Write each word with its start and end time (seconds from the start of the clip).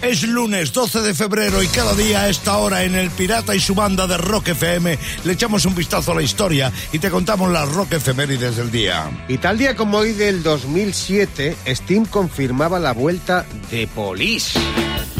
Es 0.00 0.22
lunes 0.22 0.72
12 0.72 1.00
de 1.00 1.12
febrero 1.12 1.60
y 1.60 1.66
cada 1.66 1.92
día 1.94 2.22
a 2.22 2.28
esta 2.28 2.56
hora 2.58 2.84
en 2.84 2.94
El 2.94 3.10
Pirata 3.10 3.56
y 3.56 3.60
su 3.60 3.74
banda 3.74 4.06
de 4.06 4.16
Rock 4.16 4.48
FM 4.48 4.96
le 5.24 5.32
echamos 5.32 5.64
un 5.64 5.74
vistazo 5.74 6.12
a 6.12 6.14
la 6.14 6.22
historia 6.22 6.72
y 6.92 7.00
te 7.00 7.10
contamos 7.10 7.50
las 7.50 7.68
rock 7.72 7.94
efemérides 7.94 8.56
del 8.56 8.70
día. 8.70 9.10
Y 9.26 9.38
tal 9.38 9.58
día 9.58 9.74
como 9.74 9.98
hoy 9.98 10.12
del 10.12 10.44
2007, 10.44 11.56
Steam 11.66 12.06
confirmaba 12.06 12.78
la 12.78 12.92
vuelta 12.92 13.44
de 13.72 13.88
Police. 13.88 14.58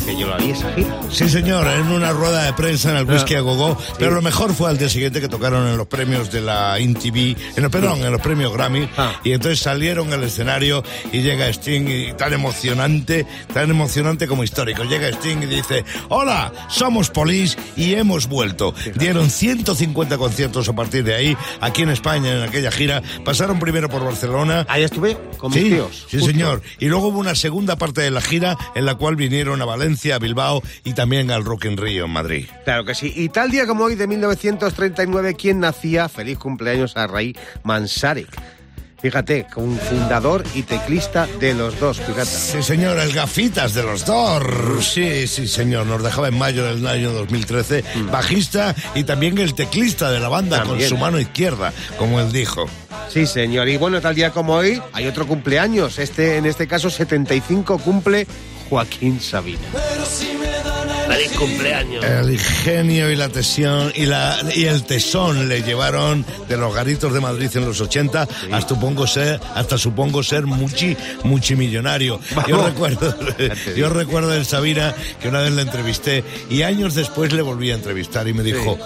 Que 0.09 0.17
yo 0.17 0.27
la 0.27 0.39
vi 0.39 0.53
esa 0.53 0.73
gira. 0.73 1.01
Sí, 1.11 1.29
señor, 1.29 1.67
en 1.69 1.89
una 1.89 2.13
rueda 2.13 2.45
de 2.45 2.55
prensa 2.55 2.91
en 2.93 2.97
el 2.97 3.05
Whisky 3.05 3.35
a 3.35 3.41
Gogó, 3.41 3.77
sí. 3.79 3.93
pero 3.99 4.13
lo 4.13 4.23
mejor 4.23 4.55
fue 4.55 4.71
al 4.71 4.79
día 4.79 4.89
siguiente 4.89 5.21
que 5.21 5.29
tocaron 5.29 5.67
en 5.69 5.77
los 5.77 5.87
premios 5.87 6.33
de 6.33 6.41
la 6.41 6.77
MTV, 6.81 7.37
en 7.57 7.65
el, 7.65 7.71
perdón, 7.71 8.01
en 8.03 8.11
los 8.13 8.21
premios 8.23 8.51
Grammy, 8.55 8.89
Ah. 8.97 9.21
y 9.23 9.33
entonces 9.33 9.59
salieron 9.61 10.11
al 10.15 10.23
escenario 10.25 10.83
y 11.13 11.21
llega 11.21 11.47
Sting 11.49 11.87
y 11.89 12.13
tan 12.15 12.33
emocionante, 12.33 13.27
tan 13.53 13.69
emocionante 13.69 14.27
como 14.27 14.45
histórico. 14.45 14.83
Llega 14.85 15.09
Sting 15.09 15.43
y 15.43 15.47
dice, 15.47 15.85
hola, 16.09 16.53
somos 16.71 17.11
Police 17.11 17.59
y 17.77 17.93
hemos 17.95 18.29
vuelto. 18.29 18.75
Dieron 18.95 19.29
150 19.29 20.17
conciertos 20.17 20.71
a 20.71 20.73
partir 20.73 21.05
de 21.05 21.17
ahí, 21.17 21.37
aquí 21.61 21.83
en 21.83 21.91
España, 21.91 22.33
en 22.33 22.43
aquella 22.43 22.71
gira. 22.71 23.03
Pasaron 23.27 23.59
primero 23.59 23.91
por 23.91 24.03
Barcelona. 24.05 24.65
Ahí 24.71 24.85
estuve 24.85 25.19
con 25.37 25.53
mis 25.53 25.63
Sí, 25.65 25.69
tíos. 25.69 26.07
sí 26.09 26.17
justo. 26.17 26.33
señor. 26.33 26.63
Y 26.79 26.87
luego 26.87 27.09
hubo 27.09 27.19
una 27.19 27.35
segunda 27.35 27.77
parte 27.77 28.01
de 28.01 28.11
la 28.11 28.23
gira 28.23 28.57
en 28.75 28.87
la 28.87 28.95
cual 28.95 29.15
vinieron 29.17 29.61
a 29.61 29.67
Valencia, 29.67 29.98
a 30.13 30.19
Bilbao 30.19 30.63
y 30.85 30.93
también 30.95 31.31
al 31.31 31.45
Rock 31.45 31.67
in 31.67 31.77
Rio 31.77 32.05
en 32.07 32.11
Madrid. 32.11 32.47
Claro 32.65 32.85
que 32.85 32.95
sí. 32.95 33.13
Y 33.15 33.29
tal 33.29 33.51
día 33.51 33.67
como 33.67 33.85
hoy 33.85 33.95
de 33.95 34.07
1939, 34.07 35.35
¿quién 35.35 35.61
nacía? 35.61 36.09
Feliz 36.09 36.39
cumpleaños 36.39 36.97
a 36.97 37.07
Ray 37.07 37.37
Manzarek. 37.65 38.29
Fíjate, 39.01 39.47
un 39.55 39.79
fundador 39.79 40.43
y 40.57 40.63
teclista 40.63 41.29
de 41.39 41.55
los 41.55 41.79
dos, 41.79 42.01
fíjate. 42.01 42.25
Sí, 42.27 42.65
señor, 42.65 42.99
el 42.99 43.13
gafitas 43.13 43.73
de 43.73 43.85
los 43.85 44.05
Doors. 44.05 44.85
Sí, 44.85 45.29
sí, 45.29 45.47
señor. 45.47 45.87
Nos 45.87 46.03
dejaba 46.03 46.27
en 46.27 46.37
mayo 46.37 46.65
del 46.65 46.85
año 46.85 47.13
2013. 47.13 47.85
Bajista 48.11 48.75
y 48.97 49.05
también 49.05 49.39
el 49.39 49.55
teclista 49.55 50.11
de 50.11 50.19
la 50.19 50.29
banda 50.29 50.59
con 50.63 50.71
También. 50.71 50.89
su 50.89 50.97
mano 50.97 51.21
izquierda, 51.21 51.73
como 51.97 52.19
él 52.19 52.33
dijo. 52.33 52.67
Sí, 53.09 53.25
señor. 53.27 53.69
Y 53.69 53.77
bueno, 53.77 54.01
tal 54.01 54.17
día 54.17 54.33
como 54.33 54.55
hoy 54.55 54.83
hay 54.93 55.07
otro 55.07 55.29
cumpleaños. 55.29 56.01
Este, 56.01 56.37
en 56.37 56.47
este 56.47 56.67
caso, 56.67 56.91
75 56.91 57.79
cumple 57.79 58.27
Joaquín 58.69 59.21
Sabina. 59.21 59.59
Feliz 61.09 61.33
cumpleaños. 61.39 62.05
El 62.05 62.33
ingenio 62.33 63.11
y 63.11 63.17
la 63.17 63.29
tesión 63.31 63.93
y, 63.95 64.05
la, 64.05 64.39
y 64.55 64.65
el 64.65 64.85
tesón 64.85 65.49
le 65.49 65.63
llevaron 65.63 66.25
de 66.49 66.57
los 66.57 66.75
garitos 66.75 67.13
de 67.15 67.21
Madrid 67.21 67.51
en 67.55 67.65
los 67.65 67.81
80 67.81 68.29
hasta 68.53 68.69
supongo 68.69 69.07
ser, 69.07 69.41
hasta 69.55 69.79
supongo 69.79 70.23
ser 70.23 70.45
muchi, 70.45 70.97
multimillonario. 71.25 72.21
Yo 72.47 72.65
recuerdo, 72.65 73.15
yo 73.77 73.89
recuerdo 73.89 74.35
el 74.35 74.45
Sabina 74.45 74.95
que 75.21 75.29
una 75.29 75.41
vez 75.41 75.53
le 75.53 75.63
entrevisté 75.63 76.25
y 76.51 76.63
años 76.63 76.95
después 76.95 77.33
le 77.33 77.43
volví 77.43 77.71
a 77.71 77.75
entrevistar 77.75 78.29
y 78.29 78.35
me 78.35 78.43
dijo, 78.43 78.79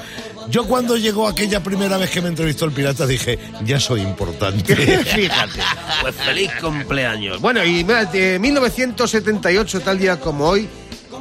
yo 0.49 0.65
cuando 0.65 0.97
llegó 0.97 1.27
aquella 1.27 1.63
primera 1.63 1.97
vez 1.97 2.11
que 2.11 2.21
me 2.21 2.29
entrevistó 2.29 2.65
el 2.65 2.73
pirata 2.73 3.07
dije, 3.07 3.39
ya 3.65 3.79
soy 3.81 4.01
importante. 4.01 4.77
Fíjate. 4.77 5.61
Pues 6.01 6.15
feliz 6.17 6.51
cumpleaños. 6.61 7.41
Bueno, 7.41 7.65
y 7.65 7.83
de 7.83 8.39
1978, 8.39 9.81
tal 9.81 9.99
día 9.99 10.19
como 10.21 10.47
hoy, 10.47 10.69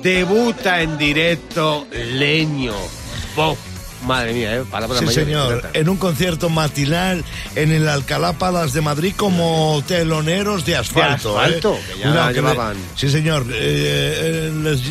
debuta 0.01 0.81
en 0.81 0.97
directo 0.97 1.87
Leño. 1.91 2.75
Bob. 3.35 3.57
Madre 4.05 4.33
mía, 4.33 4.55
¿eh? 4.55 4.63
Palabras 4.69 4.99
Sí, 4.99 5.05
mayores, 5.05 5.25
señor, 5.25 5.69
en 5.73 5.89
un 5.89 5.97
concierto 5.97 6.49
matinal 6.49 7.23
en 7.55 7.71
el 7.71 7.87
Alcalá 7.87 8.33
Palace 8.33 8.73
de 8.73 8.81
Madrid 8.81 9.13
como 9.15 9.83
teloneros 9.87 10.65
de 10.65 10.75
asfalto. 10.75 11.35
De 11.35 11.39
asfalto, 11.39 11.75
¿eh? 11.75 11.81
que 11.93 11.99
ya 11.99 12.31
llevaban. 12.31 12.77
sí, 12.95 13.09
señor, 13.09 13.45
eh, 13.51 14.49
eh, 14.49 14.51
les, 14.63 14.81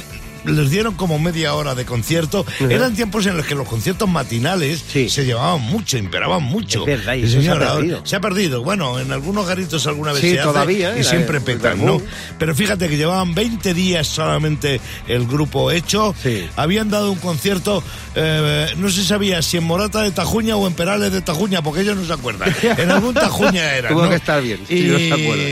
les 0.45 0.71
dieron 0.71 0.95
como 0.95 1.19
media 1.19 1.55
hora 1.55 1.75
de 1.75 1.85
concierto. 1.85 2.45
Eran 2.69 2.95
tiempos 2.95 3.27
en 3.27 3.37
los 3.37 3.47
que 3.47 3.55
los 3.55 3.67
conciertos 3.69 4.09
matinales 4.09 4.83
Sí. 4.93 5.09
se 5.09 5.25
llevaban 5.25 5.61
mucho, 5.63 5.99
imperaban 5.99 6.43
mucho. 6.43 6.81
Es 6.87 6.99
verdad, 6.99 7.15
y 7.15 7.29
se 7.29 7.49
ha 7.49 7.53
ahora- 7.53 8.01
se 8.05 8.17
ha 8.17 8.21
perdido. 8.21 8.63
Bueno, 8.63 8.99
en 8.99 9.13
algunos 9.13 9.47
garitos 9.47 9.87
alguna 9.87 10.13
vez 10.13 10.21
Sí, 10.23 10.31
se 10.31 10.41
hace 10.41 10.49
todavía, 10.49 10.97
y 10.97 11.01
¿eh? 11.01 11.05
siempre 11.05 11.41
petan, 11.41 11.81
el 11.81 11.87
¿no? 11.87 12.03
Pero 12.39 12.55
fíjate 12.55 12.89
que 12.89 12.97
llevaban 12.97 13.35
20 13.35 13.75
días 13.75 14.07
solamente 14.07 14.81
el 15.09 15.27
grupo 15.27 15.71
hecho. 15.71 16.15
Sí. 16.23 16.47
Habían 16.57 16.91
dado 16.91 17.13
un 17.13 17.19
concierto, 17.19 17.83
eh, 18.15 18.67
no 18.77 18.91
se 18.91 19.05
sabía 19.05 19.43
si 19.43 19.57
en 19.57 19.65
Morata 19.65 20.03
de 20.03 20.11
Tajuña 20.11 20.57
o 20.57 20.67
en 20.67 20.75
Perales 20.75 21.13
de 21.13 21.21
Tajuña, 21.21 21.63
porque 21.63 21.81
ellos 21.83 21.97
no 21.97 22.05
se 22.07 22.13
acuerdan. 22.13 22.55
En 22.79 22.91
algún 22.91 23.15
Tajuña 23.15 23.75
era. 23.75 23.89
Tuvo 23.91 24.03
¿no? 24.05 24.09
que 24.11 24.17
estar 24.17 24.43
bien, 24.43 24.61
y 24.69 24.81
no 24.83 24.99
se 24.99 25.13
acuerdan. 25.13 25.47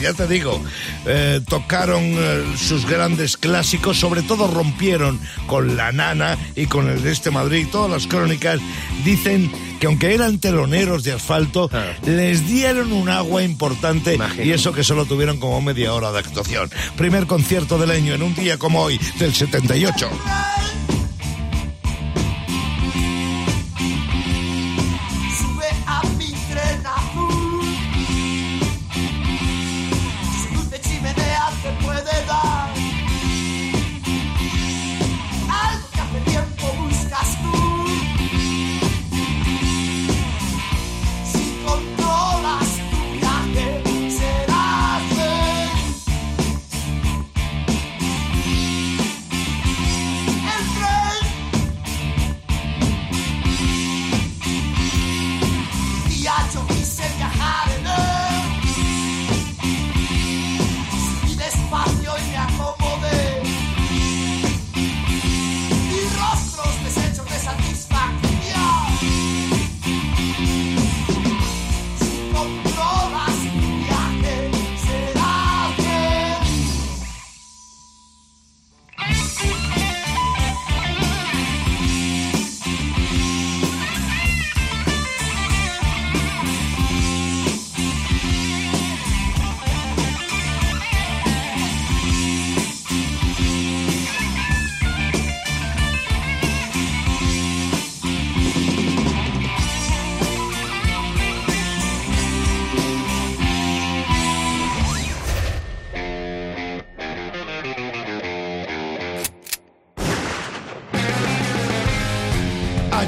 Ya 0.00 0.12
te 0.12 0.26
digo, 0.26 0.62
eh, 1.06 1.40
tocaron 1.48 2.02
eh, 2.04 2.44
sus 2.56 2.86
grandes 2.86 3.36
clásicos, 3.36 3.98
sobre 3.98 4.22
todo 4.22 4.46
rompieron 4.48 5.20
con 5.46 5.76
La 5.76 5.92
Nana 5.92 6.36
y 6.54 6.66
con 6.66 6.88
el 6.88 7.02
de 7.02 7.12
este 7.12 7.30
Madrid. 7.30 7.66
Todas 7.70 7.90
las 7.90 8.06
crónicas 8.06 8.60
dicen 9.04 9.50
que 9.80 9.86
aunque 9.86 10.14
eran 10.14 10.38
teloneros 10.38 11.04
de 11.04 11.12
asfalto, 11.12 11.68
Ah. 11.72 11.92
les 12.06 12.46
dieron 12.46 12.92
un 12.92 13.08
agua 13.08 13.42
importante 13.42 14.14
Imagino. 14.14 14.44
y 14.44 14.52
eso 14.52 14.72
que 14.72 14.82
solo 14.84 15.04
tuvieron 15.04 15.38
como 15.38 15.60
media 15.60 15.92
hora 15.92 16.12
de 16.12 16.18
actuación. 16.20 16.70
Primer 16.96 17.26
concierto 17.26 17.78
del 17.78 17.90
año 17.90 18.14
en 18.14 18.22
un 18.22 18.34
día 18.34 18.58
como 18.58 18.80
hoy, 18.82 18.98
del 19.18 19.34
78. 19.34 20.08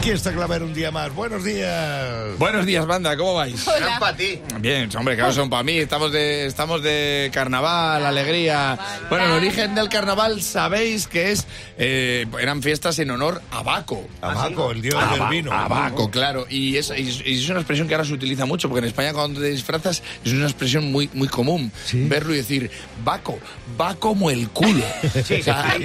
Aquí 0.08 0.14
está 0.16 0.32
Claver 0.32 0.62
un 0.62 0.72
día 0.72 0.90
más. 0.90 1.14
Buenos 1.14 1.44
días. 1.44 2.38
Buenos 2.38 2.64
días, 2.64 2.86
banda, 2.86 3.14
¿cómo 3.14 3.34
vais? 3.34 3.66
Eran 3.76 4.00
para 4.00 4.16
ti. 4.16 4.40
Bien, 4.58 4.88
hombre, 4.96 5.16
claro, 5.16 5.34
son 5.34 5.50
para 5.50 5.62
mí. 5.62 5.76
Estamos 5.76 6.12
de, 6.12 6.46
estamos 6.46 6.82
de 6.82 7.30
carnaval, 7.30 8.06
alegría. 8.06 8.78
Bueno, 9.10 9.26
el 9.26 9.32
origen 9.32 9.74
del 9.74 9.90
carnaval 9.90 10.40
sabéis 10.40 11.06
que 11.08 11.32
es. 11.32 11.46
eh, 11.76 12.24
eran 12.40 12.62
fiestas 12.62 12.98
en 13.00 13.10
honor 13.10 13.42
a 13.50 13.62
Baco. 13.62 14.08
Abaco, 14.22 14.70
el 14.70 14.80
dios 14.80 14.94
del 15.10 15.20
Aba- 15.20 15.28
vino. 15.28 15.52
Abaco, 15.52 16.10
claro. 16.10 16.46
Y 16.48 16.78
es, 16.78 16.90
y 16.96 17.34
es 17.34 17.46
una 17.50 17.58
expresión 17.60 17.86
que 17.86 17.92
ahora 17.94 18.06
se 18.06 18.14
utiliza 18.14 18.46
mucho, 18.46 18.70
porque 18.70 18.78
en 18.78 18.86
España 18.86 19.12
cuando 19.12 19.42
te 19.42 19.48
disfrazas 19.50 20.02
es 20.24 20.32
una 20.32 20.46
expresión 20.46 20.90
muy, 20.90 21.10
muy 21.12 21.28
común. 21.28 21.70
Verlo 21.92 22.32
y 22.32 22.38
decir, 22.38 22.70
Baco, 23.04 23.38
va 23.78 23.94
como 23.96 24.30
el 24.30 24.48
culo. 24.48 24.84
O 25.04 25.42
sea, 25.42 25.76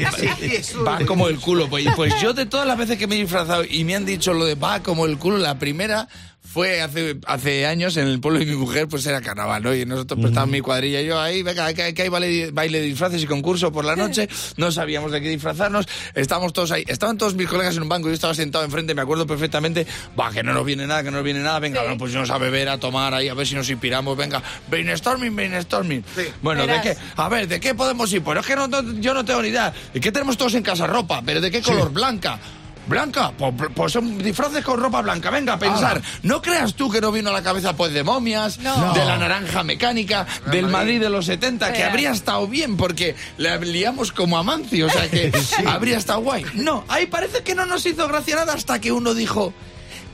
va 0.88 1.00
como 1.06 1.28
el 1.28 1.42
culo. 1.42 1.68
Pues, 1.68 1.86
pues 1.98 2.14
yo 2.22 2.32
de 2.32 2.46
todas 2.46 2.66
las 2.66 2.78
veces 2.78 2.98
que 2.98 3.06
me 3.06 3.16
he 3.16 3.20
disfrazado 3.20 3.66
y 3.66 3.84
me 3.84 3.96
han 3.96 4.06
dicho 4.06 4.13
lo 4.34 4.46
de 4.46 4.56
va 4.56 4.82
como 4.84 5.06
el 5.06 5.18
culo, 5.18 5.38
la 5.38 5.58
primera 5.60 6.08
fue 6.46 6.82
hace, 6.82 7.18
hace 7.26 7.66
años 7.66 7.98
en 7.98 8.06
el 8.08 8.20
pueblo 8.20 8.38
de 8.40 8.46
mi 8.46 8.56
mujer, 8.56 8.88
pues 8.88 9.04
era 9.08 9.22
carnaval, 9.22 9.64
¿no? 9.64 9.74
Y 9.74 9.86
nosotros 9.88 10.20
pues, 10.20 10.30
estábamos 10.32 10.52
mi 10.54 10.62
cuadrilla 10.62 11.02
y 11.02 11.06
yo 11.08 11.20
ahí, 11.20 11.42
venga, 11.42 11.74
que, 11.74 11.82
hay 12.00 12.10
baile, 12.10 12.52
baile 12.52 12.80
de 12.80 12.86
disfraces 12.86 13.24
y 13.24 13.26
concurso 13.26 13.72
por 13.72 13.86
la 13.86 13.96
noche, 13.96 14.30
no 14.58 14.72
sabíamos 14.72 15.12
de 15.12 15.20
qué 15.22 15.30
disfrazarnos, 15.30 15.88
estábamos 16.14 16.54
todos 16.54 16.70
ahí, 16.72 16.84
estaban 16.86 17.18
todos 17.18 17.34
mis 17.34 17.48
colegas 17.48 17.76
en 17.76 17.82
un 17.84 17.90
banco, 17.90 18.08
yo 18.10 18.14
estaba 18.14 18.36
sentado 18.36 18.64
enfrente, 18.66 18.94
me 18.94 19.02
acuerdo 19.02 19.26
perfectamente, 19.26 19.88
va, 20.20 20.30
que 20.32 20.44
no 20.44 20.54
nos 20.54 20.64
viene 20.64 20.86
nada, 20.86 21.02
que 21.02 21.10
no 21.10 21.18
nos 21.18 21.24
viene 21.24 21.40
nada, 21.40 21.58
venga, 21.58 21.82
bueno, 21.82 21.98
pues 21.98 22.14
nos 22.14 22.30
a 22.30 22.38
beber, 22.38 22.70
a 22.70 22.78
tomar 22.78 23.16
ahí, 23.16 23.30
a 23.30 23.34
ver 23.34 23.48
si 23.48 23.56
nos 23.56 23.68
inspiramos, 23.70 24.16
venga, 24.16 24.44
brainstorming, 24.70 25.36
brainstorming. 25.36 26.04
Bueno, 26.44 26.68
¿de 26.68 26.82
qué? 26.82 26.98
A 27.16 27.30
ver, 27.30 27.48
¿de 27.48 27.60
qué 27.60 27.74
podemos 27.74 28.14
ir? 28.14 28.22
Pues 28.22 28.38
es 28.40 28.46
que 28.46 28.56
no, 28.56 28.68
no- 28.68 28.94
yo 29.00 29.16
no 29.16 29.26
tengo 29.26 29.42
ni 29.42 29.48
idea. 29.48 29.74
¿De 29.92 30.00
qué 30.00 30.12
tenemos 30.12 30.38
todos 30.38 30.54
en 30.54 30.62
casa 30.62 30.86
ropa? 30.86 31.24
¿Pero 31.26 31.42
de 31.42 31.50
qué 31.50 31.64
color? 31.64 31.92
Blanca. 31.92 32.40
Blanca, 32.88 33.32
pues, 33.38 33.54
pues 33.74 33.94
son 33.94 34.18
disfraces 34.18 34.64
con 34.64 34.80
ropa 34.80 35.02
blanca. 35.02 35.30
Venga, 35.30 35.54
a 35.54 35.60
pensar. 35.60 36.02
No 36.22 36.42
creas 36.42 36.74
tú 36.76 36.90
que 36.92 37.00
no 37.00 37.12
vino 37.12 37.30
a 37.30 37.34
la 37.34 37.42
cabeza 37.44 37.76
pues 37.76 37.94
de 37.94 38.04
momias, 38.04 38.60
No. 38.60 38.94
de 38.94 39.06
la 39.06 39.18
naranja 39.18 39.64
mecánica, 39.64 40.28
del 40.52 40.68
Madrid 40.68 41.00
de 41.00 41.10
los 41.10 41.26
70, 41.26 41.72
que 41.74 41.84
habría 41.84 42.12
estado 42.12 42.48
bien 42.48 42.76
porque 42.78 43.16
le 43.38 43.58
liamos 43.60 44.12
como 44.12 44.38
a 44.38 44.44
Mancio, 44.44 44.88
o 44.88 44.90
sea 44.90 45.10
que 45.10 45.32
habría 45.68 45.98
estado 45.98 46.20
guay. 46.22 46.46
No, 46.56 46.84
ahí 46.90 47.06
parece 47.06 47.42
que 47.44 47.56
no 47.56 47.66
nos 47.66 47.86
hizo 47.86 48.08
gracia 48.08 48.36
nada 48.36 48.54
hasta 48.54 48.80
que 48.82 48.92
uno 48.92 49.14
dijo, 49.14 49.54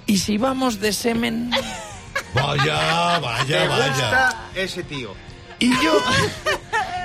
¿y 0.05 0.17
si 0.19 0.37
vamos 0.37 0.79
de 0.79 0.93
semen? 0.93 1.51
Vaya, 2.33 3.17
vaya, 3.19 3.59
Me 3.61 3.67
vaya. 3.67 3.87
gusta 3.87 4.35
ese 4.53 4.83
tío. 4.83 5.13
Y 5.57 5.69
yo, 5.83 5.93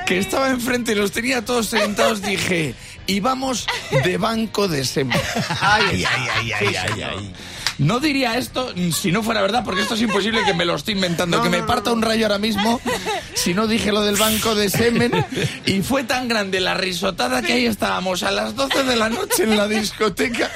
que 0.07 0.19
estaba 0.19 0.51
enfrente 0.51 0.93
y 0.93 0.95
los 0.95 1.13
tenía 1.13 1.45
todos 1.45 1.67
sentados, 1.67 2.21
dije, 2.23 2.75
y 3.07 3.21
vamos 3.21 3.67
de 4.05 4.17
banco 4.19 4.69
de 4.69 4.85
semen. 4.85 5.19
Ay, 5.61 6.05
ay, 6.05 6.29
ay, 6.35 6.53
ay, 6.53 6.77
ay, 6.77 7.03
ay. 7.03 7.35
No 7.79 7.99
diría 7.99 8.39
esto 8.39 8.73
si 8.93 9.11
no 9.11 9.23
fuera 9.23 9.43
verdad, 9.43 9.65
porque 9.65 9.83
esto 9.83 9.95
es 9.95 10.03
imposible 10.03 10.45
que 10.45 10.55
me 10.55 10.65
lo 10.65 10.77
estoy 10.77 10.95
inventando, 10.95 11.43
que 11.43 11.51
me 11.51 11.63
parta 11.63 11.93
un 11.93 12.03
rayo 12.03 12.27
ahora 12.27 12.39
mismo 12.39 12.81
si 13.35 13.53
no 13.53 13.67
dije 13.67 13.91
lo 13.91 14.03
del 14.03 14.17
banco 14.17 14.55
de 14.55 14.71
semen. 14.71 15.13
Y 15.67 15.83
fue 15.83 16.05
tan 16.05 16.29
grande 16.29 16.61
la 16.61 16.75
risotada 16.75 17.43
que 17.43 17.55
ahí 17.55 17.67
estábamos 17.67 18.23
a 18.23 18.31
las 18.31 18.55
12 18.55 18.85
de 18.85 18.97
la 18.97 19.09
noche 19.09 19.43
en 19.43 19.57
la 19.57 19.67
discoteca. 19.67 20.51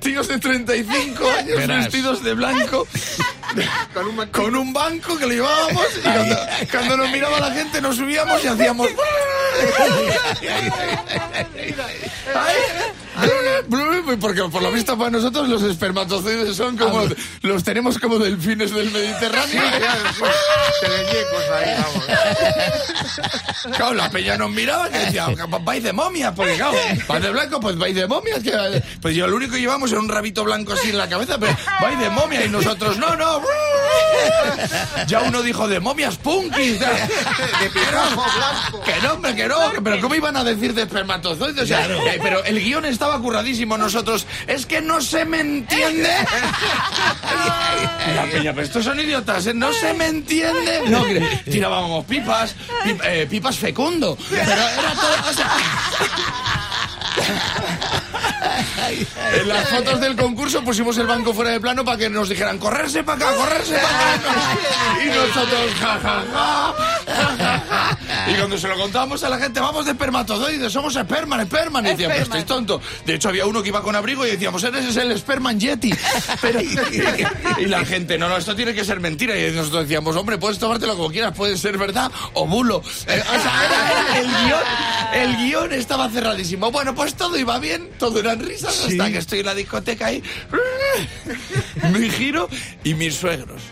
Tíos 0.00 0.28
de 0.28 0.38
35 0.38 1.30
años 1.38 1.66
vestidos 1.66 2.22
de 2.22 2.34
blanco 2.34 2.86
Con 3.92 4.06
un 4.06 4.26
con 4.28 4.56
un 4.56 4.72
banco 4.72 5.18
que 5.18 5.26
lo 5.26 5.32
llevábamos 5.32 5.86
y 5.96 6.00
cuando, 6.00 6.36
cuando 6.70 6.96
nos 6.96 7.10
miraba 7.10 7.40
la 7.40 7.50
gente 7.52 7.80
nos 7.80 7.96
subíamos 7.96 8.42
y 8.44 8.48
hacíamos... 8.48 8.88
Porque 14.20 14.42
por 14.44 14.62
lo 14.62 14.72
visto 14.72 14.96
para 14.98 15.10
nosotros 15.10 15.48
los 15.48 15.62
espermatozoides 15.62 16.56
son 16.56 16.76
como... 16.76 17.02
Los 17.42 17.64
tenemos 17.64 17.98
como 17.98 18.18
delfines 18.18 18.74
del 18.74 18.90
Mediterráneo. 18.90 19.62
vamos. 21.78 22.04
Claro, 23.76 23.94
la 23.94 24.10
peña 24.10 24.36
nos 24.36 24.50
miraba 24.50 24.88
y 24.88 24.92
decía, 24.92 25.28
vais 25.62 25.82
de 25.82 25.92
momias, 25.92 26.32
porque 26.34 26.54
claro, 26.54 26.76
vais 27.06 27.22
de 27.22 27.30
blanco, 27.30 27.60
pues 27.60 27.76
vais 27.78 27.94
de 27.94 28.06
momias. 28.06 28.42
Que, 28.42 28.82
pues 29.00 29.14
yo 29.14 29.26
lo 29.26 29.36
único 29.36 29.52
que 29.52 29.60
llevamos 29.60 29.90
era 29.92 30.00
un 30.00 30.08
rabito 30.08 30.44
blanco 30.44 30.72
así 30.72 30.90
en 30.90 30.98
la 30.98 31.08
cabeza, 31.08 31.38
pero 31.38 31.56
vais 31.80 31.98
de 31.98 32.10
momias 32.10 32.46
y 32.46 32.48
nosotros, 32.48 32.98
no, 32.98 33.14
no. 33.16 33.42
Ya 35.06 35.20
uno 35.22 35.42
dijo 35.42 35.68
de 35.68 35.80
momias 35.80 36.16
punkis. 36.16 36.80
De 36.80 37.70
pirojo 37.72 38.24
blanco. 38.36 38.82
Que 38.84 39.00
no, 39.02 39.12
hombre, 39.14 39.34
que 39.34 39.48
no, 39.48 39.58
pero 39.82 40.00
¿cómo 40.00 40.14
iban 40.14 40.36
a 40.36 40.44
decir 40.44 40.74
de 40.74 40.82
espermatozoides? 40.82 41.62
O 41.62 41.66
sea, 41.66 41.86
eh, 41.86 42.18
pero 42.22 42.44
el 42.44 42.60
guion 42.60 42.84
estaba 42.84 43.11
curradísimo 43.20 43.76
nosotros. 43.78 44.26
Es 44.46 44.66
que 44.66 44.80
no 44.80 45.00
se 45.00 45.24
me 45.24 45.40
entiende. 45.40 46.10
La 48.16 48.22
peña, 48.24 48.52
pero 48.52 48.62
estos 48.66 48.84
son 48.84 48.98
idiotas, 49.00 49.46
¿eh? 49.46 49.54
no 49.54 49.72
se 49.72 49.92
me 49.94 50.06
entiende. 50.06 50.82
No, 50.86 51.04
tirábamos 51.44 52.04
pipas, 52.06 52.54
pi- 52.84 52.96
eh, 53.04 53.26
pipas 53.30 53.56
fecundo. 53.56 54.16
Pero 54.30 54.42
era 54.42 54.92
todo. 54.94 55.30
o 55.30 55.32
sea, 55.32 55.50
en 59.40 59.48
las 59.48 59.68
fotos 59.68 60.00
del 60.00 60.16
concurso 60.16 60.62
pusimos 60.62 60.96
el 60.98 61.06
banco 61.06 61.32
fuera 61.32 61.50
de 61.52 61.60
plano 61.60 61.84
para 61.84 61.96
que 61.98 62.10
nos 62.10 62.28
dijeran 62.28 62.58
correrse 62.58 63.02
para 63.04 63.28
acá, 63.30 63.36
correrse 63.36 63.74
para 63.78 64.14
acá. 64.14 64.32
Y 65.02 65.06
nosotros, 65.08 65.72
ja, 65.80 65.98
ja, 66.02 66.24
ja, 66.32 66.74
ja, 67.06 67.36
ja, 67.38 67.64
ja. 67.68 67.81
Y 68.32 68.36
cuando 68.38 68.58
se 68.58 68.68
lo 68.68 68.76
contábamos 68.76 69.22
a 69.24 69.28
la 69.28 69.38
gente, 69.38 69.60
vamos 69.60 69.84
de 69.84 69.92
espermatozoides, 69.92 70.72
somos 70.72 70.94
esperman, 70.96 71.40
esperman. 71.40 71.84
Y 71.86 71.90
decían, 71.90 72.10
pero 72.12 72.22
estáis 72.24 72.46
tonto. 72.46 72.80
De 73.04 73.14
hecho, 73.14 73.28
había 73.28 73.46
uno 73.46 73.62
que 73.62 73.68
iba 73.68 73.82
con 73.82 73.94
abrigo 73.96 74.26
y 74.26 74.30
decíamos, 74.30 74.62
eres 74.64 74.84
es 74.86 74.96
el 74.96 75.12
esperman 75.12 75.58
yeti. 75.60 75.92
Pero, 76.40 76.60
y 77.58 77.66
la 77.66 77.84
gente, 77.84 78.18
no, 78.18 78.28
no, 78.28 78.36
esto 78.36 78.54
tiene 78.56 78.74
que 78.74 78.84
ser 78.84 79.00
mentira. 79.00 79.38
Y 79.38 79.52
nosotros 79.52 79.82
decíamos, 79.84 80.16
hombre, 80.16 80.38
puedes 80.38 80.58
tomártelo 80.58 80.96
como 80.96 81.10
quieras, 81.10 81.34
puede 81.36 81.56
ser 81.56 81.76
verdad 81.78 82.10
o 82.34 82.46
bulo. 82.46 82.82
Eh, 83.06 83.22
o 83.22 83.40
sea, 83.42 83.64
era- 83.66 84.12
era 84.12 84.18
el 84.20 84.26
guion, 84.26 84.60
el 85.14 85.36
guion 85.36 85.72
estaba 85.72 86.08
cerradísimo. 86.08 86.70
Bueno, 86.70 86.94
pues 86.94 87.14
todo 87.14 87.36
iba 87.38 87.58
bien, 87.58 87.90
todo 87.98 88.18
eran 88.20 88.40
risas, 88.40 88.84
hasta 88.86 89.10
que 89.10 89.18
estoy 89.18 89.40
en 89.40 89.46
la 89.46 89.54
discoteca 89.54 90.06
ahí. 90.06 90.22
Me 91.92 92.08
giro 92.10 92.48
y 92.84 92.94
mis 92.94 93.14
suegros. 93.14 93.62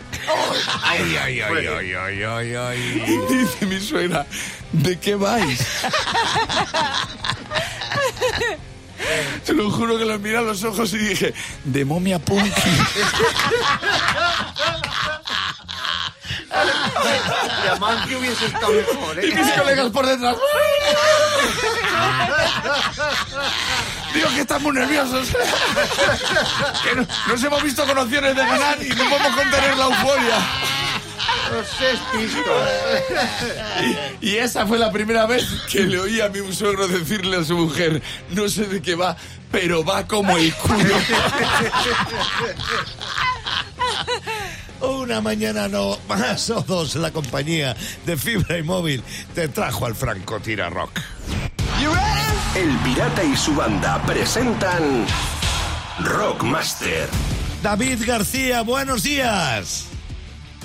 Ay, 0.83 1.17
ay, 1.17 1.41
ay, 1.41 1.67
ay, 1.67 1.93
ay, 1.93 2.23
ay, 2.23 2.55
ay. 2.55 3.03
Y 3.07 3.17
dice 3.33 3.65
mi 3.65 3.79
suegra, 3.79 4.25
¿de 4.71 4.99
qué 4.99 5.15
vais? 5.15 5.59
Te 9.45 9.53
lo 9.53 9.71
juro 9.71 9.97
que 9.97 10.05
los 10.05 10.19
miré 10.19 10.37
a 10.37 10.41
los 10.41 10.63
ojos 10.63 10.93
y 10.93 10.97
dije, 10.97 11.33
de 11.63 11.85
momia 11.85 12.19
punky. 12.19 12.51
Que 18.07 18.15
hubiese 18.15 18.45
estado 18.45 18.71
mejor, 18.73 19.23
Y 19.23 19.27
¿eh? 19.31 19.35
mis 19.35 19.51
colegas 19.53 19.89
por 19.91 20.05
detrás. 20.05 20.35
Digo 24.13 24.27
que 24.35 24.41
están 24.41 24.61
muy 24.63 24.73
nerviosos. 24.73 25.29
Que 26.83 26.95
no- 26.95 27.07
nos 27.27 27.43
hemos 27.43 27.63
visto 27.63 27.85
con 27.85 27.97
opciones 27.97 28.35
de 28.35 28.41
ganar 28.45 28.77
y 28.83 28.89
no 28.89 29.09
podemos 29.09 29.35
contener 29.35 29.77
la 29.77 29.85
euforia. 29.85 30.37
Los 31.51 31.67
pistos. 32.11 32.69
Y 34.21 34.35
esa 34.37 34.65
fue 34.65 34.79
la 34.79 34.91
primera 34.91 35.25
vez 35.25 35.45
que 35.69 35.81
le 35.81 35.99
oí 35.99 36.21
a 36.21 36.29
mi 36.29 36.51
suegro 36.53 36.87
decirle 36.87 37.37
a 37.37 37.43
su 37.43 37.55
mujer, 37.57 38.01
no 38.29 38.47
sé 38.49 38.65
de 38.65 38.81
qué 38.81 38.95
va, 38.95 39.15
pero 39.51 39.83
va 39.83 40.07
como 40.07 40.37
el 40.37 40.53
culo. 40.55 40.95
Una 44.81 45.21
mañana 45.21 45.67
no 45.67 45.99
más 46.07 46.49
o 46.49 46.61
dos 46.61 46.95
la 46.95 47.11
compañía 47.11 47.75
de 48.05 48.17
fibra 48.17 48.57
y 48.57 48.63
móvil 48.63 49.03
te 49.35 49.47
trajo 49.49 49.85
al 49.85 49.95
Franco 49.95 50.39
Tira 50.39 50.69
Rock. 50.69 50.99
El 52.53 52.77
Pirata 52.79 53.23
y 53.23 53.33
su 53.37 53.55
banda 53.55 54.01
presentan 54.05 55.05
Rockmaster. 56.03 57.07
David 57.63 57.99
García, 58.05 58.61
buenos 58.63 59.03
días. 59.03 59.89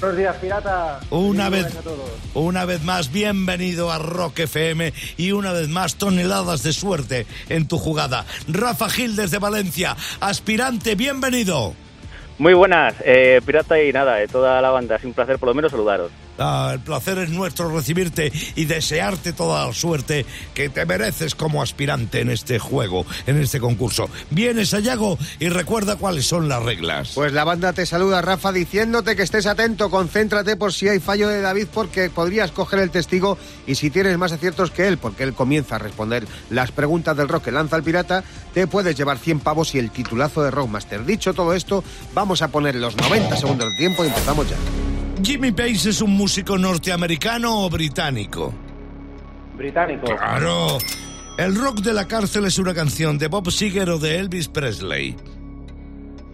Buenos 0.00 0.18
días, 0.18 0.36
pirata. 0.38 0.98
Una 1.10 1.48
vez, 1.48 1.76
a 1.76 1.82
todos. 1.82 2.10
una 2.34 2.64
vez 2.64 2.82
más, 2.82 3.12
bienvenido 3.12 3.92
a 3.92 3.98
Rock 3.98 4.40
FM 4.40 4.92
y 5.16 5.30
una 5.30 5.52
vez 5.52 5.68
más 5.68 5.94
toneladas 5.94 6.64
de 6.64 6.72
suerte 6.72 7.24
en 7.48 7.68
tu 7.68 7.78
jugada. 7.78 8.26
Rafa 8.48 8.90
Gil 8.90 9.14
desde 9.14 9.38
Valencia, 9.38 9.96
aspirante, 10.18 10.96
bienvenido. 10.96 11.72
Muy 12.38 12.54
buenas, 12.54 12.96
eh, 13.04 13.40
pirata 13.46 13.80
y 13.80 13.92
nada, 13.92 14.16
de 14.16 14.26
toda 14.26 14.60
la 14.60 14.70
banda. 14.70 14.96
Es 14.96 15.04
un 15.04 15.12
placer 15.12 15.38
por 15.38 15.50
lo 15.50 15.54
menos 15.54 15.70
saludaros. 15.70 16.10
Ah, 16.38 16.72
el 16.74 16.80
placer 16.80 17.18
es 17.18 17.30
nuestro 17.30 17.74
recibirte 17.74 18.32
y 18.54 18.64
desearte 18.66 19.32
toda 19.32 19.66
la 19.66 19.72
suerte 19.72 20.26
que 20.54 20.68
te 20.68 20.84
mereces 20.84 21.34
como 21.34 21.62
aspirante 21.62 22.20
en 22.20 22.30
este 22.30 22.58
juego, 22.58 23.06
en 23.26 23.40
este 23.40 23.60
concurso. 23.60 24.08
Vienes 24.30 24.74
a 24.74 24.80
Yago 24.80 25.18
y 25.38 25.48
recuerda 25.48 25.96
cuáles 25.96 26.26
son 26.26 26.48
las 26.48 26.62
reglas. 26.62 27.12
Pues 27.14 27.32
la 27.32 27.44
banda 27.44 27.72
te 27.72 27.86
saluda, 27.86 28.22
Rafa, 28.22 28.52
diciéndote 28.52 29.16
que 29.16 29.22
estés 29.22 29.46
atento, 29.46 29.90
concéntrate 29.90 30.56
por 30.56 30.72
si 30.72 30.88
hay 30.88 31.00
fallo 31.00 31.28
de 31.28 31.40
David, 31.40 31.68
porque 31.72 32.10
podrías 32.10 32.52
coger 32.52 32.80
el 32.80 32.90
testigo 32.90 33.38
y 33.66 33.74
si 33.74 33.90
tienes 33.90 34.18
más 34.18 34.32
aciertos 34.32 34.70
que 34.70 34.88
él, 34.88 34.98
porque 34.98 35.22
él 35.22 35.34
comienza 35.34 35.76
a 35.76 35.78
responder 35.78 36.26
las 36.50 36.72
preguntas 36.72 37.16
del 37.16 37.28
rock 37.28 37.44
que 37.44 37.52
lanza 37.52 37.76
el 37.76 37.82
pirata, 37.82 38.24
te 38.52 38.66
puedes 38.66 38.96
llevar 38.96 39.18
100 39.18 39.40
pavos 39.40 39.74
y 39.74 39.78
el 39.78 39.90
titulazo 39.90 40.42
de 40.42 40.50
Rockmaster. 40.50 41.04
Dicho 41.04 41.34
todo 41.34 41.54
esto, 41.54 41.82
vamos 42.14 42.42
a 42.42 42.48
poner 42.48 42.74
los 42.74 42.96
90 42.96 43.36
segundos 43.36 43.70
de 43.70 43.76
tiempo 43.76 44.04
y 44.04 44.08
empezamos 44.08 44.48
ya. 44.48 44.85
Jimmy 45.22 45.52
Page 45.52 45.88
es 45.88 46.02
un 46.02 46.12
músico 46.12 46.58
norteamericano 46.58 47.64
o 47.64 47.70
británico. 47.70 48.52
Británico. 49.56 50.06
Claro. 50.06 50.78
El 51.38 51.54
rock 51.54 51.80
de 51.80 51.92
la 51.92 52.06
cárcel 52.06 52.46
es 52.46 52.58
una 52.58 52.74
canción 52.74 53.18
de 53.18 53.28
Bob 53.28 53.50
Seger 53.50 53.90
o 53.90 53.98
de 53.98 54.18
Elvis 54.18 54.48
Presley. 54.48 55.16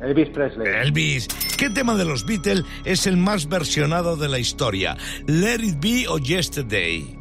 Elvis 0.01 0.29
Presley. 0.31 0.67
Elvis, 0.83 1.29
¿qué 1.57 1.71
tema 1.71 1.95
de 1.95 2.05
los 2.05 2.27
Beatles 2.27 2.65
es 2.85 3.07
el 3.07 3.17
más 3.17 3.49
versionado 3.49 4.17
de 4.17 4.29
la 4.29 4.39
historia? 4.39 4.97
Let 5.27 5.63
It 5.63 5.77
Be 5.81 6.07
o 6.09 6.19
Yesterday. 6.19 7.17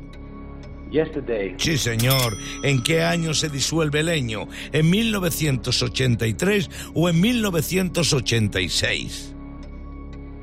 Yesterday. 0.91 1.55
Sí, 1.57 1.77
señor. 1.77 2.37
¿En 2.63 2.83
qué 2.83 3.03
año 3.03 3.33
se 3.33 3.49
disuelve 3.49 4.03
Leño? 4.03 4.47
¿En 4.73 4.89
1983 4.89 6.69
o 6.93 7.09
en 7.09 7.21
1986? 7.21 9.35